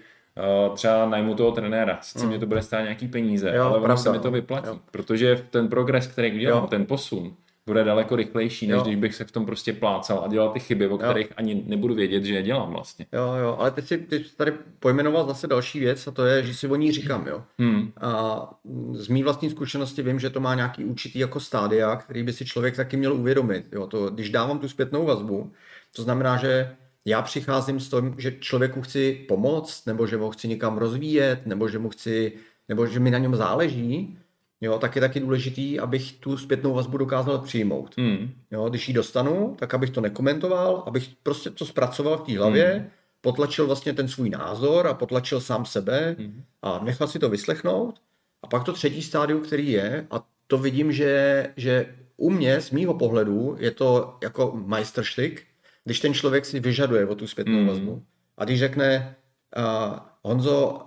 uh, 0.69 0.75
třeba 0.75 1.09
najmu 1.09 1.35
toho 1.35 1.53
trenéra, 1.53 1.99
sice 2.03 2.25
mm. 2.25 2.31
mě 2.31 2.39
to 2.39 2.47
bude 2.47 2.62
stát 2.62 2.83
nějaký 2.83 3.09
peníze, 3.09 3.53
jo, 3.56 3.65
ale 3.65 3.79
ono 3.79 3.97
se 3.97 4.12
mi 4.12 4.19
to 4.19 4.31
vyplatí, 4.31 4.69
jo. 4.69 4.79
protože 4.91 5.47
ten 5.50 5.69
progres, 5.69 6.06
který 6.06 6.33
udělám, 6.33 6.62
jo. 6.62 6.69
ten 6.69 6.87
posun, 6.87 7.35
bude 7.67 7.85
daleko 7.85 8.17
rychlejší, 8.17 8.67
než 8.67 8.76
jo. 8.76 8.82
když 8.82 8.97
bych 8.97 9.14
se 9.14 9.25
v 9.25 9.32
tom 9.32 9.47
prostě 9.47 9.73
plácal 9.73 10.23
a 10.25 10.29
dělal 10.29 10.50
ty 10.50 10.61
chyby, 10.61 10.88
o 10.88 10.99
kterých 10.99 11.26
jo. 11.26 11.35
ani 11.37 11.64
nebudu 11.67 11.94
vědět, 11.94 12.25
že 12.25 12.35
je 12.35 12.43
dělám 12.43 12.73
vlastně. 12.73 13.06
Jo, 13.12 13.35
jo, 13.43 13.56
ale 13.59 13.70
teď 13.70 13.87
si 13.87 13.99
teď 13.99 14.37
tady 14.37 14.53
pojmenoval 14.79 15.26
zase 15.26 15.47
další 15.47 15.81
věc 15.81 16.06
a 16.06 16.11
to 16.11 16.25
je, 16.25 16.43
že 16.43 16.55
si 16.55 16.69
o 16.69 16.76
ní 16.76 16.93
říkám, 16.93 17.26
jo. 17.26 17.43
Hmm. 17.59 17.93
A 18.00 18.50
z 18.93 19.09
mý 19.09 19.23
vlastní 19.23 19.50
zkušenosti 19.50 20.03
vím, 20.03 20.20
že 20.20 20.31
to 20.31 20.41
má 20.41 20.55
nějaký 20.55 20.85
určitý 20.85 21.19
jako 21.19 21.41
stádia, 21.41 21.97
který 21.97 22.23
by 22.23 22.32
si 22.32 22.44
člověk 22.44 22.76
taky 22.76 22.97
měl 22.97 23.14
uvědomit. 23.14 23.67
Jo, 23.73 23.87
to, 23.87 24.11
když 24.11 24.31
dávám 24.31 24.58
tu 24.58 24.69
zpětnou 24.69 25.06
vazbu, 25.06 25.53
to 25.97 26.03
znamená, 26.03 26.37
že 26.37 26.76
já 27.05 27.23
přicházím 27.23 27.81
s 27.81 27.91
tím, 27.91 28.15
že 28.19 28.32
člověku 28.41 28.82
chci 28.82 29.25
pomoct, 29.29 29.87
nebo 29.87 30.06
že 30.06 30.17
ho 30.17 30.31
chci 30.31 30.49
někam 30.49 30.79
rozvíjet, 30.79 31.47
nebo 31.47 31.69
že 31.69 31.79
mu 31.79 31.88
chci, 31.88 32.32
nebo 32.69 32.87
že 32.87 33.00
mi 33.00 33.11
na 33.11 33.19
něm 33.19 33.37
záleží, 33.37 34.19
jo, 34.62 34.79
tak 34.79 34.94
je 34.94 35.00
taky 35.00 35.20
důležitý, 35.20 35.81
abych 35.81 36.12
tu 36.12 36.37
zpětnou 36.37 36.75
vazbu 36.75 36.97
dokázal 36.97 37.38
přijmout. 37.38 37.94
Mm. 37.97 38.31
Jo, 38.50 38.69
když 38.69 38.88
ji 38.88 38.94
dostanu, 38.94 39.56
tak 39.59 39.75
abych 39.75 39.91
to 39.91 40.00
nekomentoval, 40.00 40.82
abych 40.87 41.09
prostě 41.23 41.50
to 41.50 41.67
zpracoval 41.67 42.19
v 42.19 42.20
té 42.20 42.38
hlavě, 42.38 42.75
mm. 42.79 42.91
potlačil 43.20 43.67
vlastně 43.67 43.93
ten 43.93 44.09
svůj 44.09 44.31
názor 44.31 44.87
a 44.87 44.94
potlačil 44.94 45.41
sám 45.41 45.64
sebe 45.64 46.17
mm. 46.19 46.43
a 46.62 46.81
nechal 46.85 47.09
si 47.09 47.19
to 47.19 47.29
vyslechnout. 47.29 48.00
A 48.43 48.47
pak 48.47 48.64
to 48.64 48.73
třetí 48.73 49.03
stádium, 49.03 49.41
který 49.41 49.70
je, 49.70 50.06
a 50.11 50.26
to 50.47 50.59
vidím, 50.59 50.93
že, 50.93 51.47
že 51.56 51.94
u 52.17 52.31
mě, 52.31 52.61
z 52.61 52.70
mýho 52.70 52.94
pohledu, 52.94 53.56
je 53.58 53.70
to 53.70 54.17
jako 54.23 54.53
majstrštyk, 54.67 55.43
když 55.85 56.00
ten 56.00 56.15
člověk 56.15 56.44
si 56.44 56.61
vyžaduje 56.61 57.06
o 57.06 57.15
tu 57.15 57.26
zpětnou 57.26 57.58
mm. 57.58 57.67
vazbu. 57.67 58.03
A 58.38 58.44
když 58.44 58.58
řekne, 58.58 59.17
uh, 59.56 59.99
Honzo, 60.25 60.85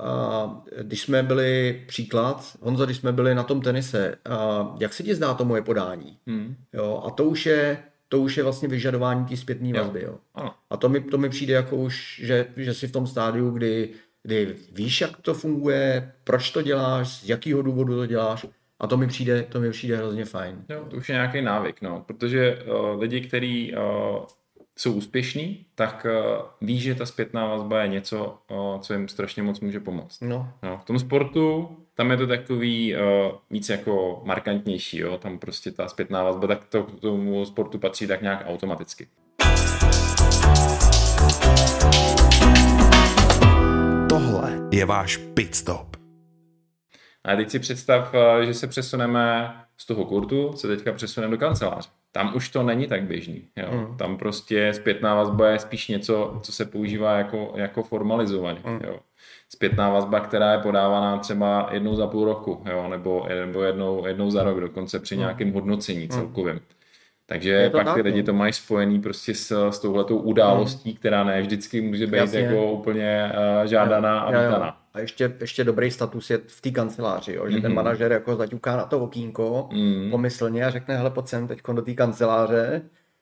když 0.82 1.02
jsme 1.02 1.24
byli, 1.24 1.84
příklad, 1.88 2.58
Honzo, 2.62 2.86
když 2.86 2.98
jsme 2.98 3.12
byli 3.12 3.36
na 3.36 3.44
tom 3.44 3.62
tenise, 3.62 4.16
jak 4.80 4.94
se 4.94 5.04
ti 5.04 5.16
zdá 5.16 5.34
to 5.34 5.46
moje 5.46 5.62
podání? 5.62 6.18
Hmm. 6.28 6.56
Jo, 6.74 7.04
a 7.06 7.10
to 7.10 7.24
už 7.24 7.46
je, 7.46 7.78
to 8.10 8.20
už 8.20 8.38
je 8.38 8.44
vlastně 8.44 8.68
vyžadování 8.68 9.26
té 9.26 9.38
zpětné 9.38 9.74
vazby. 9.74 10.04
Jo. 10.04 10.16
Ano. 10.36 10.54
A 10.70 10.78
to 10.78 10.90
mi, 10.90 11.02
to 11.02 11.18
mi 11.18 11.30
přijde 11.30 11.54
jako 11.54 11.76
už, 11.76 12.22
že, 12.24 12.48
že 12.58 12.74
jsi 12.74 12.88
v 12.88 12.92
tom 12.92 13.08
stádiu, 13.08 13.52
kdy, 13.52 13.90
kdy 14.24 14.56
víš, 14.72 15.02
jak 15.02 15.18
to 15.22 15.34
funguje, 15.34 16.12
proč 16.24 16.52
to 16.52 16.62
děláš, 16.62 17.08
z 17.08 17.30
jakého 17.30 17.62
důvodu 17.62 17.96
to 17.96 18.06
děláš. 18.06 18.46
A 18.80 18.88
to 18.88 18.98
mi 18.98 19.08
přijde, 19.08 19.44
to 19.44 19.60
mi 19.60 19.72
přijde 19.72 19.98
hrozně 19.98 20.26
fajn. 20.26 20.66
Jo, 20.70 20.86
to 20.90 20.98
už 20.98 21.10
je 21.10 21.14
nějaký 21.14 21.42
návyk, 21.42 21.82
no, 21.82 22.04
protože 22.08 22.64
uh, 22.64 23.00
lidi, 23.00 23.22
kteří 23.22 23.74
uh, 23.74 23.80
jsou 24.78 24.94
úspěšní, 24.94 25.66
tak 25.76 26.06
uh, 26.10 26.46
ví, 26.62 26.80
že 26.80 26.96
ta 26.96 27.06
zpětná 27.06 27.48
vazba 27.48 27.82
je 27.82 27.88
něco, 27.88 28.38
uh, 28.52 28.82
co 28.82 28.94
jim 28.94 29.08
strašně 29.08 29.44
moc 29.44 29.60
může 29.60 29.80
pomoct. 29.80 30.22
No. 30.22 30.54
No, 30.64 30.78
v 30.78 30.86
tom 30.86 31.00
sportu 31.00 31.70
tam 31.96 32.12
je 32.12 32.18
to 32.18 32.28
takový 32.28 32.96
uh, 32.96 33.02
víc 33.50 33.70
jako 33.70 34.22
markantnější, 34.26 34.98
jo? 34.98 35.18
tam 35.18 35.40
prostě 35.40 35.72
ta 35.72 35.88
zpětná 35.88 36.24
vazba, 36.24 36.48
tak 36.48 36.66
to 36.66 36.84
k 36.84 37.00
tomu 37.00 37.46
sportu 37.46 37.80
patří 37.80 38.08
tak 38.08 38.22
nějak 38.22 38.44
automaticky. 38.48 39.08
Tohle 44.10 44.70
je 44.72 44.86
váš 44.86 45.18
pit 45.18 45.56
stop. 45.56 45.98
A 47.24 47.36
teď 47.36 47.50
si 47.50 47.60
představ, 47.60 48.14
že 48.46 48.54
se 48.54 48.68
přesuneme 48.68 49.54
z 49.78 49.86
toho 49.86 50.06
kurtu, 50.06 50.54
se 50.54 50.68
teďka 50.68 50.94
přesuneme 50.94 51.32
do 51.32 51.38
kanceláře 51.38 51.90
tam 52.16 52.36
už 52.36 52.50
to 52.50 52.64
není 52.64 52.88
tak 52.88 53.04
běžný. 53.04 53.48
Jo. 53.56 53.68
Mm. 53.72 53.98
Tam 53.98 54.18
prostě 54.18 54.74
zpětná 54.74 55.16
vazba 55.16 55.50
je 55.50 55.60
spíš 55.60 55.88
něco, 55.88 56.40
co 56.44 56.52
se 56.52 56.66
používá 56.66 57.18
jako, 57.18 57.54
jako 57.56 57.84
formalizovaně. 57.84 58.60
Mm. 58.66 58.80
Jo. 58.84 59.00
Zpětná 59.50 59.90
vazba, 59.90 60.20
která 60.20 60.52
je 60.52 60.60
podávaná 60.60 61.18
třeba 61.18 61.70
jednou 61.72 61.96
za 61.96 62.08
půl 62.08 62.26
roku, 62.26 62.64
jo, 62.72 62.88
nebo, 62.90 63.28
nebo 63.46 63.64
jednou, 63.64 64.08
jednou 64.08 64.32
za 64.32 64.44
rok, 64.44 64.60
dokonce 64.60 65.00
při 65.00 65.16
mm. 65.16 65.20
nějakém 65.20 65.54
hodnocení 65.54 66.10
mm. 66.16 66.34
Takže 67.28 67.70
pak 67.70 67.94
ty 67.94 68.02
lidi 68.02 68.20
no. 68.22 68.26
to 68.26 68.34
mají 68.34 68.54
spojený 68.54 69.02
prostě 69.02 69.36
s, 69.36 69.70
s 69.70 69.80
touhletou 69.80 70.18
událostí, 70.18 70.90
mm. 70.90 70.96
která 70.96 71.24
ne 71.24 71.42
vždycky 71.42 71.82
může 71.82 72.08
být 72.08 72.18
Jasně. 72.18 72.40
jako 72.40 72.72
úplně 72.72 73.32
uh, 73.62 73.66
žádaná 73.68 74.20
a 74.20 74.30
vítaná. 74.32 74.78
a 74.94 75.00
ještě, 75.00 75.36
ještě 75.42 75.64
dobrý 75.64 75.92
status 75.92 76.30
je 76.30 76.40
v 76.48 76.62
té 76.62 76.72
kanceláři, 76.72 77.34
jo? 77.34 77.50
že 77.50 77.58
mm-hmm. 77.58 77.62
ten 77.62 77.72
Mhm. 77.72 77.76
manažer 77.76 78.12
jako 78.12 78.36
zaťuká 78.36 78.78
na 78.78 78.86
to 78.86 79.00
okýnko 79.00 79.70
mm. 79.74 80.12
pomyslně 80.12 80.66
a 80.66 80.70
řekne, 80.70 80.98
hele, 80.98 81.10
pojď 81.10 81.28
sem 81.28 81.48
teď 81.48 81.60
do 81.74 81.82
té 81.82 81.94
kanceláře, 81.94 82.82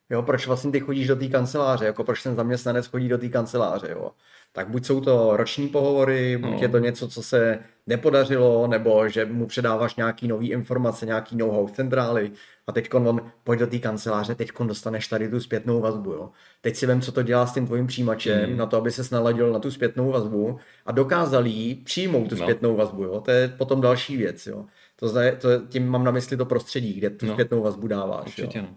jo, 0.10 0.22
proč 0.22 0.48
vlastně 0.48 0.72
ty 0.72 0.80
chodíš 0.80 1.08
do 1.08 1.16
té 1.16 1.28
kanceláře, 1.28 1.86
jako 1.86 2.04
proč 2.04 2.24
ten 2.24 2.36
zaměstnanec 2.36 2.88
chodí 2.88 3.10
do 3.10 3.18
té 3.18 3.30
kanceláře, 3.30 3.88
jo. 3.92 4.12
Tak 4.56 4.68
buď 4.70 4.86
jsou 4.86 5.02
to 5.02 5.38
roční 5.38 5.68
pohovory, 5.68 6.38
buď 6.38 6.52
No. 6.52 6.58
je 6.62 6.70
to 6.70 6.78
něco, 6.80 7.08
co 7.08 7.24
se 7.24 7.60
nepodařilo, 7.88 8.68
nebo 8.68 9.10
že 9.10 9.26
mu 9.26 9.46
předáváš 9.48 9.96
nějaký 9.96 10.28
nový 10.28 10.50
informace, 10.52 11.06
nějaký 11.06 11.36
know-how 11.38 11.68
centrály 11.68 12.32
a 12.68 12.72
teď 12.72 12.94
on 12.94 13.32
pojď 13.44 13.60
do 13.60 13.68
té 13.68 13.80
kanceláře, 13.80 14.36
teď 14.36 14.52
dostaneš 14.66 15.08
tady 15.08 15.30
tu 15.30 15.40
zpětnou 15.40 15.82
vazbu. 15.82 16.12
Jo. 16.12 16.30
Teď 16.62 16.76
si 16.76 16.86
vem, 16.86 17.02
co 17.02 17.12
to 17.12 17.22
dělá 17.24 17.46
s 17.48 17.54
tím 17.54 17.66
tvojím 17.66 17.88
přijímačem, 17.88 18.50
Mm. 18.52 18.58
na 18.58 18.66
to, 18.66 18.78
aby 18.78 18.92
se 18.92 19.16
naladil 19.16 19.54
na 19.54 19.60
tu 19.60 19.72
zpětnou 19.72 20.12
vazbu 20.12 20.60
a 20.86 20.92
dokázal 20.92 21.46
jí 21.46 21.76
přijmout 21.76 22.30
tu 22.30 22.36
No. 22.36 22.42
zpětnou 22.42 22.76
vazbu. 22.76 23.04
Jo. 23.04 23.22
To 23.22 23.32
je 23.32 23.48
potom 23.48 23.82
další 23.82 24.18
věc. 24.18 24.48
Jo. 24.48 24.66
To, 24.96 25.08
zna, 25.08 25.22
to 25.42 25.50
je- 25.50 25.60
tím 25.70 25.88
mám 25.90 26.04
na 26.04 26.12
mysli 26.12 26.38
to 26.38 26.46
prostředí, 26.46 26.94
kde 26.94 27.10
tu 27.10 27.26
No. 27.26 27.34
zpětnou 27.34 27.62
vazbu 27.64 27.88
dáváš. 27.88 28.26
Určitě 28.26 28.58
jo. 28.58 28.64
no. 28.70 28.76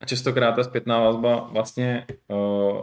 A 0.00 0.06
častokrát 0.06 0.56
ta 0.56 0.64
zpětná 0.64 1.00
vazba 1.00 1.48
vlastně 1.52 2.06
uh, 2.28 2.80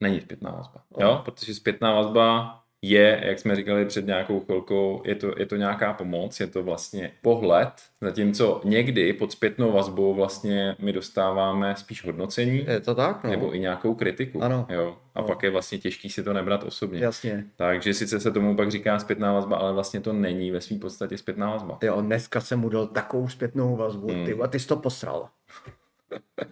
není 0.00 0.20
zpětná 0.20 0.50
vazba, 0.50 0.82
No. 1.00 1.06
jo? 1.06 1.22
Protože 1.24 1.54
zpětná 1.54 1.94
vazba 1.94 2.59
je, 2.82 3.20
jak 3.24 3.38
jsme 3.38 3.56
říkali 3.56 3.84
před 3.86 4.06
nějakou 4.06 4.40
chvilkou, 4.40 5.02
je 5.04 5.14
to, 5.14 5.34
je 5.38 5.46
to 5.46 5.56
nějaká 5.56 5.92
pomoc, 5.92 6.40
je 6.40 6.46
to 6.46 6.62
vlastně 6.62 7.12
pohled, 7.22 7.68
zatímco 8.00 8.60
někdy 8.64 9.12
pod 9.12 9.32
zpětnou 9.32 9.72
vazbou 9.72 10.14
vlastně 10.14 10.76
my 10.78 10.92
dostáváme 10.92 11.76
spíš 11.76 12.04
hodnocení, 12.04 12.64
Je 12.68 12.80
to 12.80 12.94
tak? 12.94 13.24
No. 13.24 13.30
nebo 13.30 13.54
i 13.54 13.58
nějakou 13.60 13.94
kritiku. 13.94 14.42
Ano. 14.42 14.66
Jo? 14.68 14.96
A 15.14 15.20
No. 15.20 15.26
pak 15.26 15.42
je 15.42 15.50
vlastně 15.50 15.78
těžký 15.78 16.10
si 16.10 16.22
to 16.22 16.32
nebrat 16.32 16.64
osobně. 16.64 17.00
Jasně. 17.00 17.44
Takže 17.56 17.94
sice 17.94 18.20
se 18.20 18.30
tomu 18.30 18.56
pak 18.56 18.70
říká 18.70 18.98
zpětná 18.98 19.32
vazba, 19.32 19.56
ale 19.56 19.72
vlastně 19.72 20.00
to 20.00 20.12
není 20.12 20.50
ve 20.50 20.60
své 20.60 20.78
podstatě 20.78 21.18
zpětná 21.18 21.50
vazba. 21.50 21.78
Jo, 21.82 22.00
dneska 22.00 22.40
jsem 22.40 22.60
mu 22.60 22.68
dal 22.68 22.86
takovou 22.86 23.28
zpětnou 23.28 23.76
vazbu, 23.76 24.08
Hmm. 24.08 24.26
ty, 24.26 24.34
a 24.34 24.46
ty 24.46 24.58
jsi 24.58 24.66
to 24.68 24.76
posral. 24.76 25.28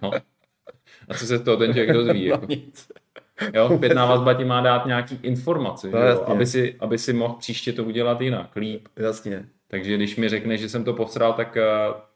No. 0.02 0.10
A 1.08 1.14
co 1.14 1.26
se 1.26 1.38
z 1.38 1.42
toho 1.42 1.56
ten 1.56 1.72
člověk 1.72 1.92
dozví? 1.92 2.24
No 2.28 2.34
Jako? 2.34 2.46
nic. 2.48 2.88
Jo, 3.54 3.70
zpětná 3.76 4.06
vazba 4.06 4.34
ti 4.34 4.44
má 4.44 4.60
dát 4.60 4.86
nějaký 4.86 5.18
informace, 5.22 5.88
No, 5.90 5.98
jo? 6.08 6.24
Aby, 6.26 6.46
si, 6.46 6.76
aby 6.80 6.98
si 6.98 7.12
mohl 7.12 7.34
příště 7.34 7.72
to 7.72 7.84
udělat 7.84 8.20
jinak, 8.20 8.56
líp. 8.56 8.88
Jasně. 8.96 9.44
Takže 9.70 9.96
když 9.96 10.16
mi 10.16 10.28
řekneš, 10.28 10.60
že 10.60 10.68
jsem 10.68 10.84
to 10.84 10.92
posral, 10.94 11.32
tak 11.32 11.56
eh, 11.56 11.62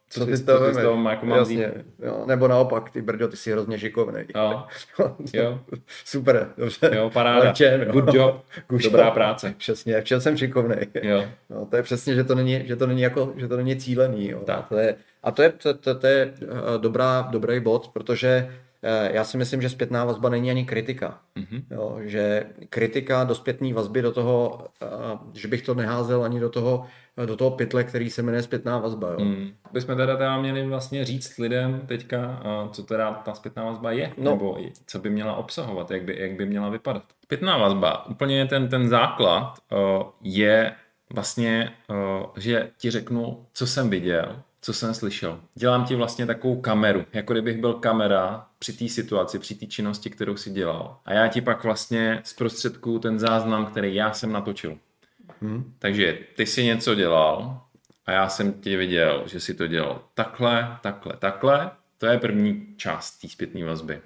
co, 0.09 0.21
Co 0.21 0.27
ty 0.27 0.37
z 0.37 0.45
toho 0.45 0.75
z 0.75 0.77
toho 0.83 1.09
jako 1.11 1.27
mám? 1.27 1.39
Jasně. 1.39 1.73
Jo, 2.03 2.25
nebo 2.27 2.49
naopak, 2.49 2.91
ty 2.91 3.03
brďo, 3.03 3.29
ty 3.29 3.37
jsi 3.37 3.53
hrozně 3.53 3.79
šikovnej. 3.79 4.27
Jo, 4.37 4.63
jo, 5.35 5.59
Super, 6.05 6.49
dobře. 6.59 6.91
jo, 6.95 7.11
paráda. 7.11 7.49
Lečem, 7.49 7.83
jo. 7.83 7.93
Good 7.93 8.15
job, 8.15 8.45
Good 8.69 8.83
dobrá 8.83 9.05
job. 9.05 9.15
práce. 9.15 9.55
Přesně, 9.59 10.01
v 10.01 10.05
čem 10.05 10.21
jsem 10.21 10.37
šikovnej. 10.37 10.87
Jo, 11.03 11.25
No, 11.51 11.67
to 11.67 11.77
je 11.77 11.83
přesně, 11.83 12.15
že 12.15 12.25
to 12.25 12.35
není, 12.35 12.63
že 12.67 12.77
to 12.77 12.87
není, 12.87 13.03
jako, 13.03 13.33
že 13.37 13.49
to 13.49 13.57
není 13.57 13.77
cílený. 13.77 14.29
Jo. 14.31 14.41
Tak. 14.47 14.59
A 14.59 14.63
to 14.69 14.77
je, 14.79 14.95
a 15.23 15.31
to 15.31 15.43
je, 15.43 15.51
to, 15.53 15.75
to, 15.75 15.95
to 15.95 16.07
je 16.07 16.33
eh, 16.43 16.47
dobrá, 16.79 17.29
dobrý 17.31 17.61
bod, 17.61 17.89
protože 17.89 18.51
já 19.13 19.25
si 19.25 19.37
myslím, 19.39 19.63
že 19.63 19.69
zpětná 19.69 20.05
vazba 20.05 20.29
není 20.29 20.51
ani 20.51 20.65
kritika. 20.65 21.19
Mhm. 21.35 21.63
Jo, 21.71 21.97
že 22.01 22.45
kritika 22.71 23.25
do 23.25 23.35
zpětné 23.35 23.75
vazby 23.75 24.03
do 24.03 24.13
toho, 24.13 24.67
eh, 24.83 24.87
že 25.35 25.49
bych 25.49 25.63
to 25.63 25.75
neházel 25.75 26.25
ani 26.25 26.41
do 26.41 26.49
toho, 26.51 26.87
do 27.27 27.37
toho 27.37 27.51
pytle, 27.51 27.85
který 27.85 28.11
se 28.11 28.23
jmenuje 28.23 28.43
zpětná 28.43 28.79
vazba. 28.79 29.09
Jo. 29.09 29.17
Hmm. 29.19 29.51
Bychom 29.73 29.97
teda, 29.97 30.17
teda 30.17 30.41
měli 30.41 30.67
vlastně 30.67 31.05
říct 31.05 31.39
lidem 31.39 31.81
teďka, 31.87 32.43
co 32.73 32.83
teda 32.83 33.13
ta 33.13 33.35
zpětná 33.35 33.65
vazba 33.65 33.93
je, 33.93 34.13
No. 34.17 34.31
nebo 34.31 34.61
i 34.61 34.73
co 34.87 34.99
by 34.99 35.11
měla 35.11 35.35
obsahovat, 35.35 35.91
jak 35.91 36.03
by, 36.03 36.17
jak 36.21 36.33
by 36.33 36.47
měla 36.47 36.69
vypadat. 36.69 37.03
Zpětná 37.25 37.59
vazba, 37.59 38.07
úplně 38.07 38.47
ten, 38.47 38.69
ten 38.69 38.89
základ 38.89 39.55
uh, 39.73 40.03
je 40.23 40.73
vlastně, 41.15 41.71
uh, 41.91 42.27
že 42.37 42.71
ti 42.79 42.91
řeknu, 42.91 43.47
co 43.53 43.67
jsem 43.67 43.91
viděl, 43.91 44.37
co 44.63 44.73
jsem 44.73 44.95
slyšel. 44.95 45.41
Dělám 45.55 45.85
ti 45.85 45.95
vlastně 45.95 46.27
takovou 46.27 46.61
kameru, 46.61 47.05
jako 47.13 47.33
kdybych 47.33 47.61
byl 47.61 47.75
kamera 47.75 48.47
při 48.59 48.73
té 48.73 48.89
situaci, 48.89 49.39
při 49.39 49.55
té 49.55 49.67
činnosti, 49.67 50.11
kterou 50.11 50.37
si 50.37 50.51
dělal. 50.51 50.99
A 51.05 51.13
já 51.13 51.29
ti 51.29 51.41
pak 51.41 51.65
vlastně 51.65 52.21
zprostředkuju 52.25 52.99
ten 52.99 53.19
záznam, 53.19 53.67
který 53.67 53.95
já 53.95 54.13
jsem 54.13 54.33
natočil. 54.33 54.79
Hmm. 55.41 55.75
Takže 55.79 56.19
ty 56.37 56.47
si 56.47 56.65
něco 56.65 56.95
dělal 56.95 57.61
a 58.07 58.13
já 58.13 58.29
jsem 58.29 58.53
tě 58.53 58.77
viděl, 58.77 59.23
že 59.27 59.41
si 59.41 59.55
to 59.55 59.67
dělal 59.67 60.03
takhle, 60.15 60.77
takhle, 60.83 61.17
takhle. 61.19 61.71
To 61.99 62.07
je 62.07 62.19
první 62.19 62.67
část 62.77 63.11
té 63.11 63.29
zpětné 63.29 63.65
vazby. 63.65 64.01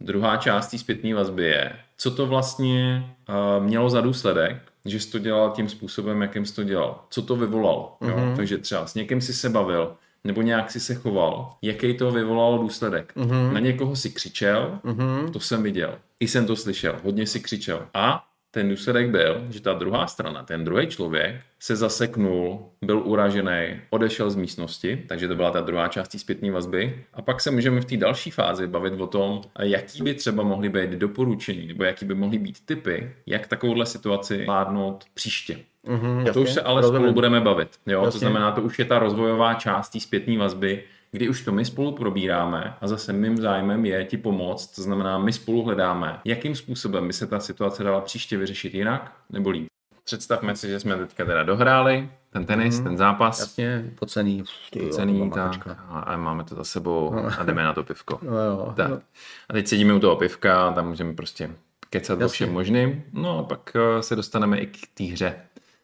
Druhá 0.00 0.36
část 0.36 0.70
té 0.70 0.78
zpětné 0.78 1.14
vazby 1.14 1.44
je, 1.44 1.76
co 1.96 2.10
to 2.10 2.26
vlastně 2.26 3.04
uh, 3.28 3.64
mělo 3.64 3.90
za 3.90 4.00
důsledek, 4.00 4.56
že 4.90 5.00
jsi 5.00 5.10
to 5.10 5.18
dělal 5.18 5.50
tím 5.50 5.68
způsobem, 5.68 6.22
jakým 6.22 6.44
jsi 6.46 6.54
to 6.54 6.64
dělal. 6.64 7.04
Co 7.10 7.22
to 7.22 7.36
vyvolalo. 7.36 7.96
Jo? 8.00 8.16
Mhm. 8.16 8.36
Takže 8.36 8.58
třeba 8.58 8.86
s 8.86 8.94
někým 8.94 9.20
si 9.20 9.32
se 9.32 9.48
bavil, 9.48 9.92
nebo 10.24 10.42
nějak 10.42 10.70
si 10.70 10.80
se 10.80 10.94
choval, 10.94 11.52
jaký 11.62 11.94
to 11.96 12.10
vyvolalo 12.10 12.58
důsledek. 12.58 13.12
Mhm. 13.16 13.54
Na 13.54 13.60
někoho 13.60 13.96
si 13.96 14.10
křičel, 14.10 14.78
Mhm. 14.84 15.32
to 15.32 15.40
jsem 15.40 15.62
viděl. 15.62 15.94
I 16.20 16.28
jsem 16.28 16.46
to 16.46 16.56
slyšel. 16.56 16.96
Hodně 17.04 17.26
si 17.26 17.40
křičel. 17.40 17.86
A 17.94 18.24
ten 18.58 18.68
důsledek 18.68 19.10
byl, 19.10 19.44
že 19.50 19.62
ta 19.62 19.72
druhá 19.72 20.06
strana, 20.06 20.42
ten 20.42 20.64
druhý 20.64 20.86
člověk, 20.86 21.36
se 21.60 21.76
zaseknul, 21.76 22.60
byl 22.82 22.98
uražený, 23.04 23.80
odešel 23.90 24.30
z 24.30 24.36
místnosti, 24.36 25.04
takže 25.08 25.28
to 25.28 25.34
byla 25.34 25.50
ta 25.50 25.60
druhá 25.60 25.88
část 25.88 26.08
té 26.08 26.18
zpětné 26.18 26.50
vazby. 26.50 27.04
A 27.14 27.22
pak 27.22 27.40
se 27.40 27.50
můžeme 27.50 27.80
v 27.80 27.84
té 27.84 27.96
další 27.96 28.30
fázi 28.30 28.66
bavit 28.66 29.00
o 29.00 29.06
tom, 29.06 29.40
jaký 29.62 30.02
by 30.02 30.14
třeba 30.14 30.42
mohly 30.42 30.68
být 30.68 30.90
doporučení, 30.90 31.66
nebo 31.66 31.84
jaký 31.84 32.04
by 32.04 32.14
mohly 32.14 32.38
být 32.38 32.56
typy, 32.66 33.10
jak 33.26 33.46
takovouhle 33.46 33.86
situaci 33.86 34.40
zvládnout 34.44 35.04
příště. 35.14 35.58
Mhm, 35.86 36.24
A 36.30 36.32
to 36.32 36.40
už 36.40 36.48
jasně, 36.48 36.54
se 36.54 36.62
ale 36.62 36.80
rozumím. 36.80 37.00
spolu 37.00 37.12
budeme 37.12 37.40
bavit. 37.40 37.68
Jo? 37.86 38.00
To 38.00 38.06
Jasně. 38.06 38.20
znamená, 38.20 38.52
to 38.52 38.62
už 38.62 38.78
je 38.78 38.84
ta 38.84 38.98
rozvojová 38.98 39.54
část 39.54 39.88
té 39.88 40.00
zpětné 40.00 40.38
vazby, 40.38 40.82
kdy 41.10 41.28
už 41.28 41.44
to 41.44 41.52
my 41.52 41.64
spolu 41.64 41.92
probíráme 41.92 42.74
a 42.80 42.88
zase 42.88 43.12
mým 43.12 43.36
zájmem 43.36 43.86
je 43.86 44.04
ti 44.04 44.16
pomoct, 44.16 44.66
to 44.66 44.82
znamená, 44.82 45.18
my 45.18 45.32
spolu 45.32 45.62
hledáme, 45.62 46.20
jakým 46.24 46.54
způsobem 46.54 47.06
by 47.06 47.12
se 47.12 47.26
ta 47.26 47.40
situace 47.40 47.84
dala 47.84 48.00
příště 48.00 48.36
vyřešit 48.36 48.74
jinak 48.74 49.12
nebo 49.30 49.50
líp. 49.50 49.66
Představme 50.04 50.56
si, 50.56 50.68
že 50.68 50.80
jsme 50.80 50.96
teďka 50.96 51.24
teda 51.24 51.42
dohráli 51.42 52.08
ten 52.30 52.46
tenis, 52.46 52.80
ten 52.80 52.96
zápas, 52.96 53.40
Jasně, 53.40 53.90
pocený. 53.98 54.44
Ty 54.70 54.82
jo, 54.84 54.88
cený, 54.88 55.18
to 55.18 55.26
byla 55.26 55.48
tak, 55.48 55.68
a, 55.88 56.00
a 56.00 56.16
máme 56.16 56.44
to 56.44 56.54
za 56.54 56.64
sebou 56.64 57.14
a 57.38 57.44
jdeme 57.44 57.62
na 57.64 57.72
to 57.74 57.84
pivko. 57.84 58.18
No 58.22 58.38
jo. 58.44 58.72
Tak. 58.76 58.90
No, 58.90 59.00
A 59.48 59.52
teď 59.52 59.66
sedíme 59.68 59.94
u 59.94 60.00
toho 60.00 60.16
pivka, 60.16 60.72
tam 60.72 60.88
můžeme 60.88 61.14
prostě 61.14 61.50
kecat 61.90 62.18
o 62.18 62.22
Jasně. 62.22 62.32
všem 62.34 62.52
možným. 62.52 63.04
No 63.12 63.38
a 63.38 63.42
pak 63.42 63.76
eh, 63.76 64.02
se 64.02 64.16
dostaneme 64.16 64.58
i 64.58 64.66
k 64.66 64.76
té 64.94 65.04
hře. 65.04 65.34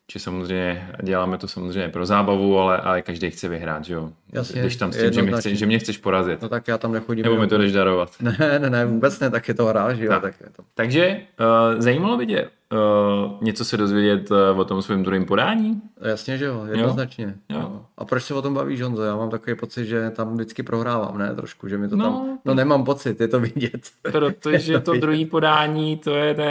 Či 0.07 0.19
samozřejmě 0.19 0.91
děláme 1.03 1.39
to 1.39 1.49
samozřejmě 1.49 1.89
pro 1.89 2.07
zábavu, 2.07 2.59
ale, 2.59 2.77
ale 2.77 3.03
každý 3.03 3.31
chce 3.31 3.49
vyhrát, 3.49 3.85
že 3.85 3.95
jo? 3.95 4.11
Jasně, 4.33 4.61
Když 4.61 4.77
tam 4.77 4.93
s 4.93 4.97
tím, 4.99 5.13
že, 5.13 5.23
mě 5.23 5.33
chce, 5.33 5.55
že 5.55 5.67
mě 5.67 5.79
chceš 5.79 5.99
porazit. 5.99 6.43
no 6.43 6.49
tak 6.49 6.69
já 6.69 6.79
tam 6.79 6.93
nechodím. 6.93 7.23
Nebo 7.25 7.37
mi 7.37 7.47
to 7.47 7.59
jdeš 7.59 7.73
darovat. 7.73 8.11
Ne, 8.21 8.37
ne, 8.59 8.71
ne, 8.71 8.87
vůbec 8.87 9.21
ne, 9.21 9.31
tak 9.31 9.49
je 9.49 9.55
to 9.55 9.67
hra, 9.67 9.95
že 9.95 10.05
jo, 10.05 10.11
Tak. 10.11 10.23
tak 10.23 10.35
je 10.41 10.47
to. 10.57 10.63
Takže 10.75 11.21
uh, 11.75 11.81
zajímalo 11.81 12.17
by 12.17 12.27
tě 12.27 12.49
uh, 12.73 13.43
něco 13.43 13.65
se 13.65 13.77
dozvědět 13.77 14.31
uh, 14.31 14.61
o 14.61 14.65
tom 14.65 14.83
svém 14.83 15.03
druhém 15.03 15.25
podání? 15.25 15.83
Jasně, 16.01 16.39
že 16.39 16.45
jo, 16.45 16.65
jednoznačně. 16.71 17.35
Jo. 17.49 17.59
Jo. 17.61 17.83
A 17.99 18.05
proč 18.05 18.23
se 18.23 18.35
o 18.35 18.43
tom 18.43 18.55
bavíš, 18.55 18.83
Honzo? 18.83 19.03
Já 19.03 19.17
mám 19.17 19.31
takový 19.31 19.57
pocit, 19.57 19.87
že 19.87 20.11
tam 20.11 20.35
vždycky 20.35 20.63
prohrávám, 20.63 21.19
ne? 21.19 21.35
Trošku, 21.35 21.69
že 21.69 21.79
mi 21.79 21.89
to 21.89 21.97
No, 21.97 22.05
tam... 22.05 22.39
No 22.45 22.55
nemám 22.55 22.85
pocit, 22.85 23.21
je 23.21 23.29
to 23.29 23.41
vidět. 23.41 23.81
Protože 24.03 24.81
to 24.81 24.93
druhé 25.01 25.25
podání, 25.31 25.97
to 25.97 26.15
je, 26.15 26.35
to, 26.35 26.45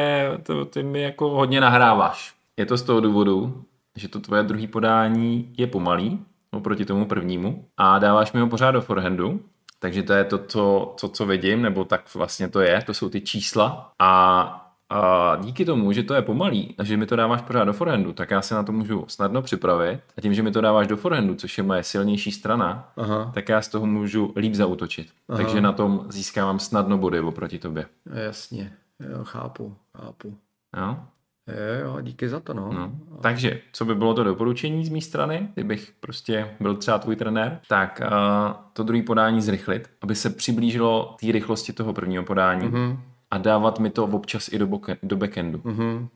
to, 0.43 0.65
ty 0.65 0.83
mi 0.83 1.01
jako 1.01 1.29
hodně 1.29 1.61
nahráváš. 1.61 2.33
Je 2.57 2.65
to 2.65 2.77
z 2.77 2.81
toho 2.81 2.99
důvodu, 2.99 3.63
že 3.95 4.07
to 4.07 4.19
tvoje 4.19 4.43
druhé 4.43 4.67
podání 4.67 5.53
je 5.57 5.67
pomalý 5.67 6.25
oproti 6.51 6.85
tomu 6.85 7.05
prvnímu 7.05 7.65
a 7.77 7.99
dáváš 7.99 8.33
mi 8.33 8.39
ho 8.39 8.47
pořád 8.47 8.71
do 8.71 8.81
forehandu, 8.81 9.41
takže 9.79 10.03
to 10.03 10.13
je 10.13 10.23
to, 10.23 10.37
co, 10.37 10.93
co, 10.97 11.09
co 11.09 11.25
vidím, 11.25 11.61
nebo 11.61 11.85
tak 11.85 12.15
vlastně 12.15 12.47
to 12.49 12.61
je, 12.61 12.81
to 12.85 12.93
jsou 12.93 13.09
ty 13.09 13.21
čísla 13.21 13.91
a 13.99 14.59
a 14.89 15.35
díky 15.35 15.65
tomu, 15.65 15.91
že 15.91 16.03
to 16.03 16.13
je 16.13 16.21
pomalý 16.21 16.75
a 16.77 16.83
že 16.83 16.97
mi 16.97 17.05
to 17.05 17.15
dáváš 17.15 17.41
pořád 17.41 17.63
do 17.65 17.73
forehandu, 17.73 18.13
tak 18.13 18.31
já 18.31 18.41
se 18.41 18.55
na 18.55 18.63
to 18.63 18.71
můžu 18.71 19.05
snadno 19.07 19.41
připravit. 19.41 19.99
A 20.17 20.21
tím, 20.21 20.33
že 20.33 20.43
mi 20.43 20.51
to 20.51 20.61
dáváš 20.61 20.87
do 20.87 20.97
forehandu, 20.97 21.35
což 21.35 21.57
je 21.57 21.63
moje 21.63 21.83
silnější 21.83 22.31
strana, 22.31 22.91
Aha, 22.97 23.31
tak 23.33 23.49
já 23.49 23.61
z 23.61 23.67
toho 23.67 23.85
můžu 23.85 24.33
líp 24.35 24.53
zautočit. 24.53 25.07
Aha. 25.29 25.37
Takže 25.37 25.61
na 25.61 25.71
tom 25.71 26.05
získávám 26.09 26.59
snadno 26.59 26.97
body 26.97 27.19
oproti 27.19 27.59
tobě. 27.59 27.85
jasně. 28.13 28.73
Jo, 28.99 29.23
chápu, 29.23 29.75
chápu. 29.97 30.37
Jo? 30.77 30.97
Jo, 31.47 31.85
jo, 31.93 32.01
díky 32.01 32.29
za 32.29 32.39
to, 32.39 32.53
no. 32.53 32.73
No. 32.73 32.91
Takže, 33.21 33.59
co 33.73 33.85
by 33.85 33.95
bylo 33.95 34.13
to 34.13 34.23
doporučení 34.23 34.85
z 34.85 34.89
mé 34.89 35.01
strany, 35.01 35.47
kdybych 35.53 35.93
prostě 35.99 36.55
byl 36.59 36.75
třeba 36.75 36.99
tvůj 36.99 37.15
trenér, 37.15 37.59
tak 37.69 38.01
uh, 38.05 38.55
to 38.73 38.83
druhé 38.83 39.03
podání 39.03 39.41
zrychlit, 39.41 39.89
aby 40.01 40.15
se 40.15 40.29
přiblížilo 40.29 41.15
té 41.21 41.31
rychlosti 41.31 41.73
toho 41.73 41.93
prvního 41.93 42.23
podání 42.23 42.67
Mhm, 42.67 42.99
a 43.31 43.37
dávat 43.37 43.79
mi 43.79 43.89
to 43.89 44.03
občas 44.05 44.47
i 44.53 44.59
do, 44.59 44.67
boke, 44.67 44.97
do 45.03 45.15
backendu. 45.17 45.61
mhm. 45.63 46.07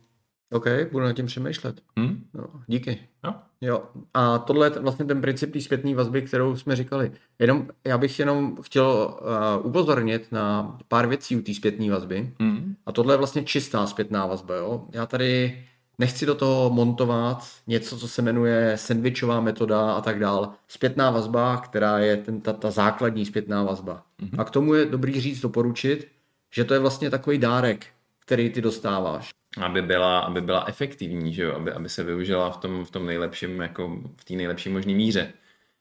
OK, 0.52 0.66
budu 0.92 1.06
nad 1.06 1.14
tím 1.14 1.26
přemýšlet. 1.26 1.82
Hm? 2.00 2.24
Jo, 2.34 2.46
díky. 2.68 3.00
Jo? 3.26 3.34
Jo, 3.62 3.84
a 4.14 4.38
tohle 4.38 4.68
je 4.68 4.70
vlastně 4.70 5.06
ten 5.06 5.22
princip 5.22 5.54
té 5.54 5.62
zpětné 5.62 5.96
vazby, 5.96 6.22
kterou 6.22 6.56
jsme 6.56 6.76
říkali. 6.76 7.12
Jenom, 7.40 7.68
já 7.86 7.98
bych 7.98 8.20
jenom 8.20 8.58
chtěl 8.62 9.18
uh, 9.60 9.66
upozornit 9.66 10.32
na 10.32 10.78
pár 10.88 11.08
věcí 11.08 11.36
u 11.36 11.42
té 11.42 11.54
zpětné 11.54 11.92
vazby. 11.92 12.34
Hm? 12.42 12.76
A 12.86 12.92
tohle 12.92 13.14
je 13.14 13.18
vlastně 13.18 13.44
čistá 13.44 13.88
zpětná 13.88 14.26
vazba, 14.26 14.56
jo. 14.56 14.86
Já 14.92 15.06
tady 15.06 15.64
nechci 16.00 16.26
do 16.26 16.36
toho 16.36 16.70
montovat 16.70 17.48
něco, 17.68 17.98
co 17.98 18.08
se 18.08 18.22
jmenuje 18.22 18.74
sandvičová 18.76 19.42
metoda 19.42 19.92
a 19.92 20.02
tak 20.02 20.20
dál. 20.20 20.54
Zpětná 20.68 21.12
vazba, 21.12 21.58
která 21.58 22.00
je 22.00 22.18
ten, 22.18 22.42
ta, 22.42 22.54
ta 22.54 22.72
základní 22.72 23.26
zpětná 23.26 23.64
vazba. 23.64 24.04
Mm-hmm. 24.22 24.42
A 24.42 24.44
k 24.44 24.50
tomu 24.50 24.74
je 24.74 24.86
dobrý 24.86 25.22
říct, 25.22 25.42
doporučit, 25.42 26.08
že 26.52 26.64
to 26.64 26.74
je 26.74 26.80
vlastně 26.80 27.10
takový 27.10 27.38
dárek, 27.38 27.86
který 28.20 28.50
ty 28.50 28.62
dostáváš. 28.62 29.30
Aby 29.62 29.82
byla, 29.82 30.20
aby 30.20 30.42
byla 30.42 30.66
efektivní, 30.68 31.34
že 31.34 31.44
jo? 31.44 31.56
Aby, 31.56 31.72
aby 31.72 31.90
se 31.90 32.04
využila 32.04 32.50
v 32.50 32.58
tom, 32.58 32.86
v 32.86 32.92
tom 32.92 33.06
nejlepším, 33.06 33.62
jako 33.62 33.98
v 34.18 34.26
té 34.26 34.34
nejlepší 34.34 34.70
možné 34.70 34.94
míře. 34.94 35.34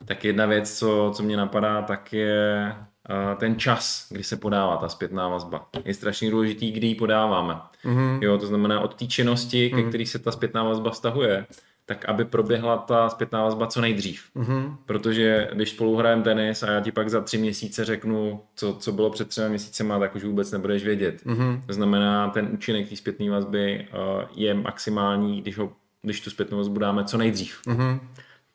Tak 0.04 0.24
jedna 0.24 0.46
věc, 0.46 0.78
co, 0.78 1.12
co 1.14 1.22
mě 1.22 1.36
napadá, 1.36 1.82
tak 1.82 2.12
je 2.12 2.74
ten 3.36 3.58
čas, 3.58 4.06
kdy 4.10 4.24
se 4.24 4.36
podává 4.36 4.76
ta 4.76 4.88
zpětná 4.88 5.28
vazba. 5.28 5.68
Je 5.84 5.94
strašně 5.94 6.30
důležitý, 6.30 6.72
kdy 6.72 6.86
ji 6.86 6.94
podáváme. 6.94 7.54
Mm-hmm. 7.84 8.22
Jo, 8.22 8.38
to 8.38 8.46
znamená 8.46 8.80
od 8.80 8.94
té 8.94 9.06
činnosti, 9.06 9.70
mm-hmm. 9.70 9.82
ke 9.82 9.88
který 9.88 10.06
se 10.06 10.18
ta 10.18 10.32
zpětná 10.32 10.62
vazba 10.62 10.90
vztahuje, 10.90 11.46
tak 11.86 12.04
aby 12.04 12.24
proběhla 12.24 12.76
ta 12.76 13.08
zpětná 13.08 13.44
vazba 13.44 13.66
co 13.66 13.80
nejdřív. 13.80 14.24
Mm-hmm. 14.36 14.76
Protože 14.86 15.48
když 15.52 15.70
spolu 15.70 15.96
hrajeme 15.96 16.22
tenis 16.22 16.62
a 16.62 16.70
já 16.70 16.80
ti 16.80 16.92
pak 16.92 17.10
za 17.10 17.20
tři 17.20 17.38
měsíce 17.38 17.84
řeknu, 17.84 18.40
co, 18.54 18.74
co 18.74 18.92
bylo 18.92 19.10
před 19.10 19.28
třemi 19.28 19.48
měsícema, 19.48 19.98
tak 19.98 20.14
už 20.14 20.24
vůbec 20.24 20.52
nebudeš 20.52 20.84
vědět. 20.84 21.22
Mm-hmm. 21.26 21.60
To 21.66 21.72
znamená, 21.72 22.28
ten 22.28 22.48
účinek 22.52 22.88
té 22.88 22.96
zpětné 22.96 23.30
vazby 23.30 23.88
uh, 23.92 24.22
je 24.36 24.54
maximální, 24.54 25.42
když, 25.42 25.58
ho, 25.58 25.72
když 26.02 26.20
tu 26.20 26.30
zpětnou 26.30 26.58
vazbu 26.58 26.78
dáme 26.78 27.04
co 27.04 27.18
nejdřív. 27.18 27.60
Mm-hmm. 27.66 28.00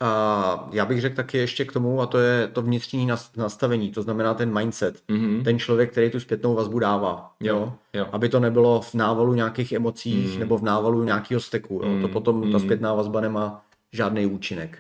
A 0.02 0.70
já 0.72 0.86
bych 0.86 1.02
řekl 1.02 1.16
taky 1.16 1.38
ještě 1.38 1.66
k 1.66 1.72
tomu, 1.72 2.02
a 2.02 2.06
to 2.06 2.18
je 2.18 2.48
to 2.48 2.62
vnitřní 2.62 3.08
nastavení, 3.38 3.92
to 3.92 4.02
znamená 4.02 4.34
ten 4.34 4.60
mindset, 4.60 5.04
mm-hmm. 5.10 5.44
ten 5.44 5.60
člověk, 5.60 5.92
který 5.92 6.10
tu 6.10 6.20
zpětnou 6.20 6.56
vazbu 6.56 6.80
dává, 6.80 7.34
jo, 7.40 7.56
jo? 7.56 7.74
jo. 7.94 8.08
aby 8.12 8.30
to 8.30 8.40
nebylo 8.40 8.82
v 8.82 8.94
návalu 8.94 9.34
nějakých 9.34 9.72
emocích 9.72 10.34
mm. 10.34 10.40
nebo 10.40 10.58
v 10.58 10.64
návalu 10.64 11.04
nějakého 11.04 11.42
steku, 11.42 11.82
jo? 11.84 11.90
Mm. 11.90 12.02
to 12.02 12.08
potom 12.08 12.36
mm. 12.36 12.52
ta 12.52 12.58
mhm. 12.58 12.60
zpětná 12.60 12.94
vazba 12.94 13.22
nemá 13.22 13.66
žádný 13.92 14.26
účinek. 14.26 14.80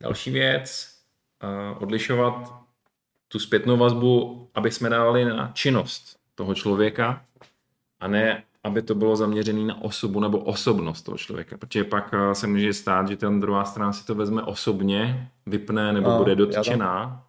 Další 0.00 0.30
věc, 0.30 0.88
uh, 1.72 1.82
odlišovat 1.82 2.54
tu 3.28 3.38
zpětnou 3.38 3.76
vazbu, 3.76 4.48
aby 4.54 4.70
jsme 4.70 4.88
dávali 4.88 5.24
na 5.24 5.50
činnost 5.54 6.16
toho 6.34 6.54
člověka 6.54 7.24
a 8.00 8.08
ne 8.08 8.42
aby 8.64 8.82
to 8.82 8.94
bylo 8.94 9.16
zaměřené 9.16 9.60
na 9.60 9.82
osobu 9.82 10.20
nebo 10.20 10.38
osobnost 10.38 11.02
toho 11.02 11.18
člověka, 11.18 11.58
protože 11.58 11.84
pak 11.84 12.14
eh, 12.14 12.34
se 12.34 12.46
může 12.46 12.72
stát, 12.72 13.08
že 13.08 13.16
ten 13.16 13.40
druhá 13.40 13.64
strana 13.64 13.92
si 13.92 14.06
to 14.06 14.14
vezme 14.14 14.42
osobně, 14.42 15.30
vypne 15.46 15.92
nebo 15.92 16.08
no, 16.10 16.18
bude 16.18 16.34
dotčená, 16.34 17.26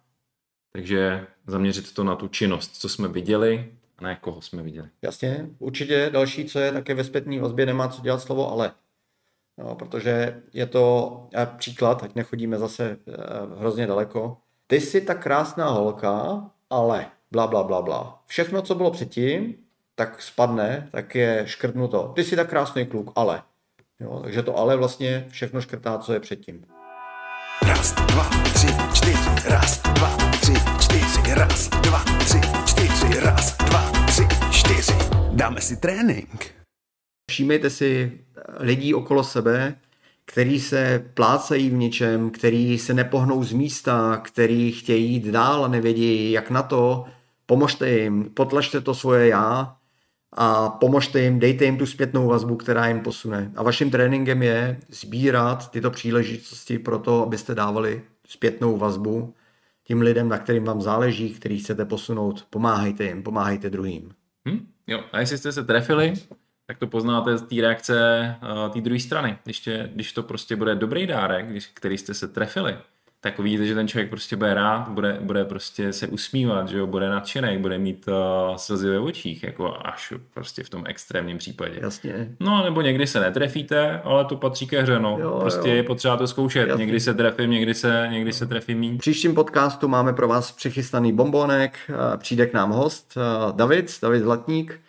takže 0.72 1.26
zaměřit 1.46 1.94
to 1.94 2.04
na 2.04 2.16
tu 2.16 2.28
činnost, 2.28 2.76
co 2.76 2.88
jsme 2.88 3.08
viděli 3.08 3.72
a 3.98 4.04
na 4.04 4.16
koho 4.16 4.42
jsme 4.42 4.62
viděli. 4.62 4.88
Jasně, 5.02 5.50
určitě 5.58 6.10
další, 6.12 6.44
co 6.44 6.58
je 6.58 6.72
také 6.72 6.94
ve 6.94 7.04
zpětné 7.04 7.40
vazbě, 7.40 7.66
nemá 7.66 7.88
co 7.88 8.02
dělat 8.02 8.20
slovo 8.20 8.52
ale. 8.52 8.72
No, 9.58 9.74
protože 9.74 10.42
je 10.52 10.66
to 10.66 11.26
příklad, 11.56 12.02
ať 12.02 12.14
nechodíme 12.14 12.58
zase 12.58 12.98
eh, 13.08 13.12
hrozně 13.58 13.86
daleko. 13.86 14.36
Ty 14.66 14.80
jsi 14.80 15.00
ta 15.00 15.14
krásná 15.14 15.68
holka, 15.68 16.44
ale 16.70 17.06
bla, 17.30 17.46
bla, 17.46 17.62
bla, 17.62 17.82
bla. 17.82 18.22
Všechno, 18.26 18.62
co 18.62 18.74
bylo 18.74 18.90
předtím, 18.90 19.63
tak 19.94 20.22
spadne, 20.22 20.88
tak 20.92 21.14
je 21.14 21.42
škrtnuto. 21.46 22.12
Ty 22.14 22.24
jsi 22.24 22.36
tak 22.36 22.50
krásný 22.50 22.86
kluk, 22.86 23.12
ale. 23.14 23.42
Jo, 24.00 24.20
takže 24.22 24.42
to 24.42 24.56
ale 24.56 24.76
vlastně 24.76 25.26
všechno 25.28 25.60
škrtá, 25.60 25.98
co 25.98 26.12
je 26.12 26.20
předtím. 26.20 26.64
Raz, 27.62 27.94
dva, 27.94 28.30
tři, 28.54 28.66
čtyři, 28.94 29.48
raz, 29.48 29.82
dva, 29.82 30.16
tři, 30.30 30.52
čtyři, 30.80 31.34
raz, 31.34 31.68
dva, 31.68 32.04
tři, 32.18 32.40
čtyři, 32.66 33.20
raz, 33.20 33.56
dva, 33.56 33.90
tři, 34.06 34.22
čtyři. 34.50 34.94
Dáme 35.32 35.60
si 35.60 35.76
trénink. 35.76 36.54
Všímejte 37.30 37.70
si 37.70 38.20
lidí 38.60 38.94
okolo 38.94 39.24
sebe, 39.24 39.74
který 40.24 40.60
se 40.60 41.04
plácají 41.14 41.70
v 41.70 41.74
něčem, 41.74 42.30
který 42.30 42.78
se 42.78 42.94
nepohnou 42.94 43.44
z 43.44 43.52
místa, 43.52 44.16
který 44.16 44.72
chtějí 44.72 45.12
jít 45.12 45.24
dál 45.24 45.64
a 45.64 45.68
nevědí, 45.68 46.32
jak 46.32 46.50
na 46.50 46.62
to. 46.62 47.04
Pomožte 47.46 47.90
jim, 47.90 48.30
potlačte 48.34 48.80
to 48.80 48.94
svoje 48.94 49.28
já 49.28 49.76
a 50.34 50.68
pomožte 50.68 51.20
jim, 51.20 51.38
dejte 51.38 51.64
jim 51.64 51.78
tu 51.78 51.86
zpětnou 51.86 52.28
vazbu, 52.28 52.56
která 52.56 52.86
jim 52.86 53.00
posune. 53.00 53.52
A 53.56 53.62
vaším 53.62 53.90
tréninkem 53.90 54.42
je 54.42 54.80
sbírat 54.88 55.70
tyto 55.70 55.90
příležitosti 55.90 56.78
pro 56.78 56.98
to, 56.98 57.22
abyste 57.22 57.54
dávali 57.54 58.02
zpětnou 58.26 58.76
vazbu 58.76 59.34
tím 59.84 60.00
lidem, 60.00 60.28
na 60.28 60.38
kterým 60.38 60.64
vám 60.64 60.80
záleží, 60.80 61.34
který 61.34 61.58
chcete 61.58 61.84
posunout. 61.84 62.46
Pomáhejte 62.50 63.04
jim, 63.04 63.22
pomáhejte 63.22 63.70
druhým. 63.70 64.10
Hmm, 64.46 64.66
jo, 64.86 65.04
a 65.12 65.20
jestli 65.20 65.38
jste 65.38 65.52
se 65.52 65.64
trefili, 65.64 66.12
tak 66.66 66.78
to 66.78 66.86
poznáte 66.86 67.38
z 67.38 67.42
té 67.42 67.54
reakce 67.60 68.36
uh, 68.42 68.72
té 68.72 68.80
druhé 68.80 69.00
strany. 69.00 69.38
Když, 69.44 69.60
tě, 69.60 69.90
když 69.94 70.12
to 70.12 70.22
prostě 70.22 70.56
bude 70.56 70.74
dobrý 70.74 71.06
dárek, 71.06 71.46
když, 71.46 71.66
který 71.66 71.98
jste 71.98 72.14
se 72.14 72.28
trefili, 72.28 72.76
tak 73.24 73.38
vidíte, 73.38 73.66
že 73.66 73.74
ten 73.74 73.88
člověk 73.88 74.10
prostě 74.10 74.36
bude 74.36 74.54
rád, 74.54 74.88
bude, 74.88 75.18
bude 75.20 75.44
prostě 75.44 75.92
se 75.92 76.06
usmívat, 76.06 76.68
že 76.68 76.78
jo, 76.78 76.86
bude 76.86 77.08
nadšený, 77.08 77.58
bude 77.58 77.78
mít 77.78 78.08
uh, 78.08 78.56
slzy 78.56 78.88
ve 78.88 78.98
očích, 78.98 79.44
jako 79.44 79.76
až 79.84 80.12
prostě 80.34 80.62
v 80.62 80.68
tom 80.68 80.84
extrémním 80.86 81.38
případě. 81.38 81.78
Jasně. 81.82 82.28
No, 82.40 82.64
nebo 82.64 82.80
někdy 82.80 83.06
se 83.06 83.20
netrefíte, 83.20 84.00
ale 84.04 84.24
to 84.24 84.36
patří 84.36 84.66
ke 84.66 84.82
hře, 84.82 84.98
no. 84.98 85.18
Jo, 85.20 85.38
prostě 85.40 85.68
jo. 85.68 85.74
je 85.74 85.82
potřeba 85.82 86.16
to 86.16 86.26
zkoušet. 86.26 86.68
Jasně. 86.68 86.84
Někdy 86.84 87.00
se 87.00 87.14
trefím, 87.14 87.50
někdy 87.50 87.74
se, 87.74 88.08
někdy 88.10 88.32
se 88.32 88.46
trefím 88.46 88.78
míň. 88.78 88.96
V 88.96 88.98
příštím 88.98 89.34
podcastu 89.34 89.88
máme 89.88 90.12
pro 90.12 90.28
vás 90.28 90.52
přichystaný 90.52 91.12
bombonek, 91.12 91.78
přijde 92.16 92.46
k 92.46 92.52
nám 92.52 92.70
host 92.70 93.18
David, 93.52 93.98
David 94.02 94.22
Zlatník, 94.22 94.80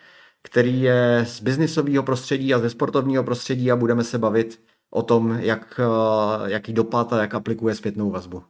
který 0.42 0.80
je 0.80 1.24
z 1.26 1.40
biznisového 1.40 2.02
prostředí 2.02 2.54
a 2.54 2.58
ze 2.58 2.70
sportovního 2.70 3.24
prostředí 3.24 3.72
a 3.72 3.76
budeme 3.76 4.04
se 4.04 4.18
bavit 4.18 4.58
o 4.96 5.02
tom, 5.02 5.38
jak, 5.40 5.80
eh, 5.80 6.50
jaký 6.50 6.72
dopad 6.72 7.12
a 7.12 7.20
jak 7.20 7.34
aplikuje 7.34 7.74
zpětnou 7.74 8.10
vazbu. 8.10 8.42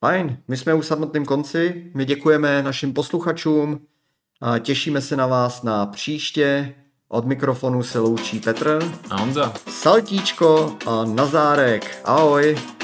Fajn, 0.00 0.38
my 0.48 0.56
jsme 0.56 0.74
u 0.74 0.82
samotném 0.82 1.24
konci, 1.24 1.90
my 1.94 2.04
děkujeme 2.04 2.62
našim 2.62 2.92
posluchačům, 2.92 3.80
a 4.40 4.58
těšíme 4.58 5.00
se 5.00 5.16
na 5.16 5.26
vás 5.26 5.62
na 5.62 5.86
příště. 5.86 6.74
Od 7.08 7.26
mikrofonu 7.26 7.82
se 7.82 7.98
loučí 7.98 8.40
Petr 8.40 8.78
a 9.10 9.16
Honza. 9.16 9.52
Saltíčko 9.68 10.76
a 10.86 11.04
Nazárek. 11.04 12.00
Ahoj. 12.04 12.79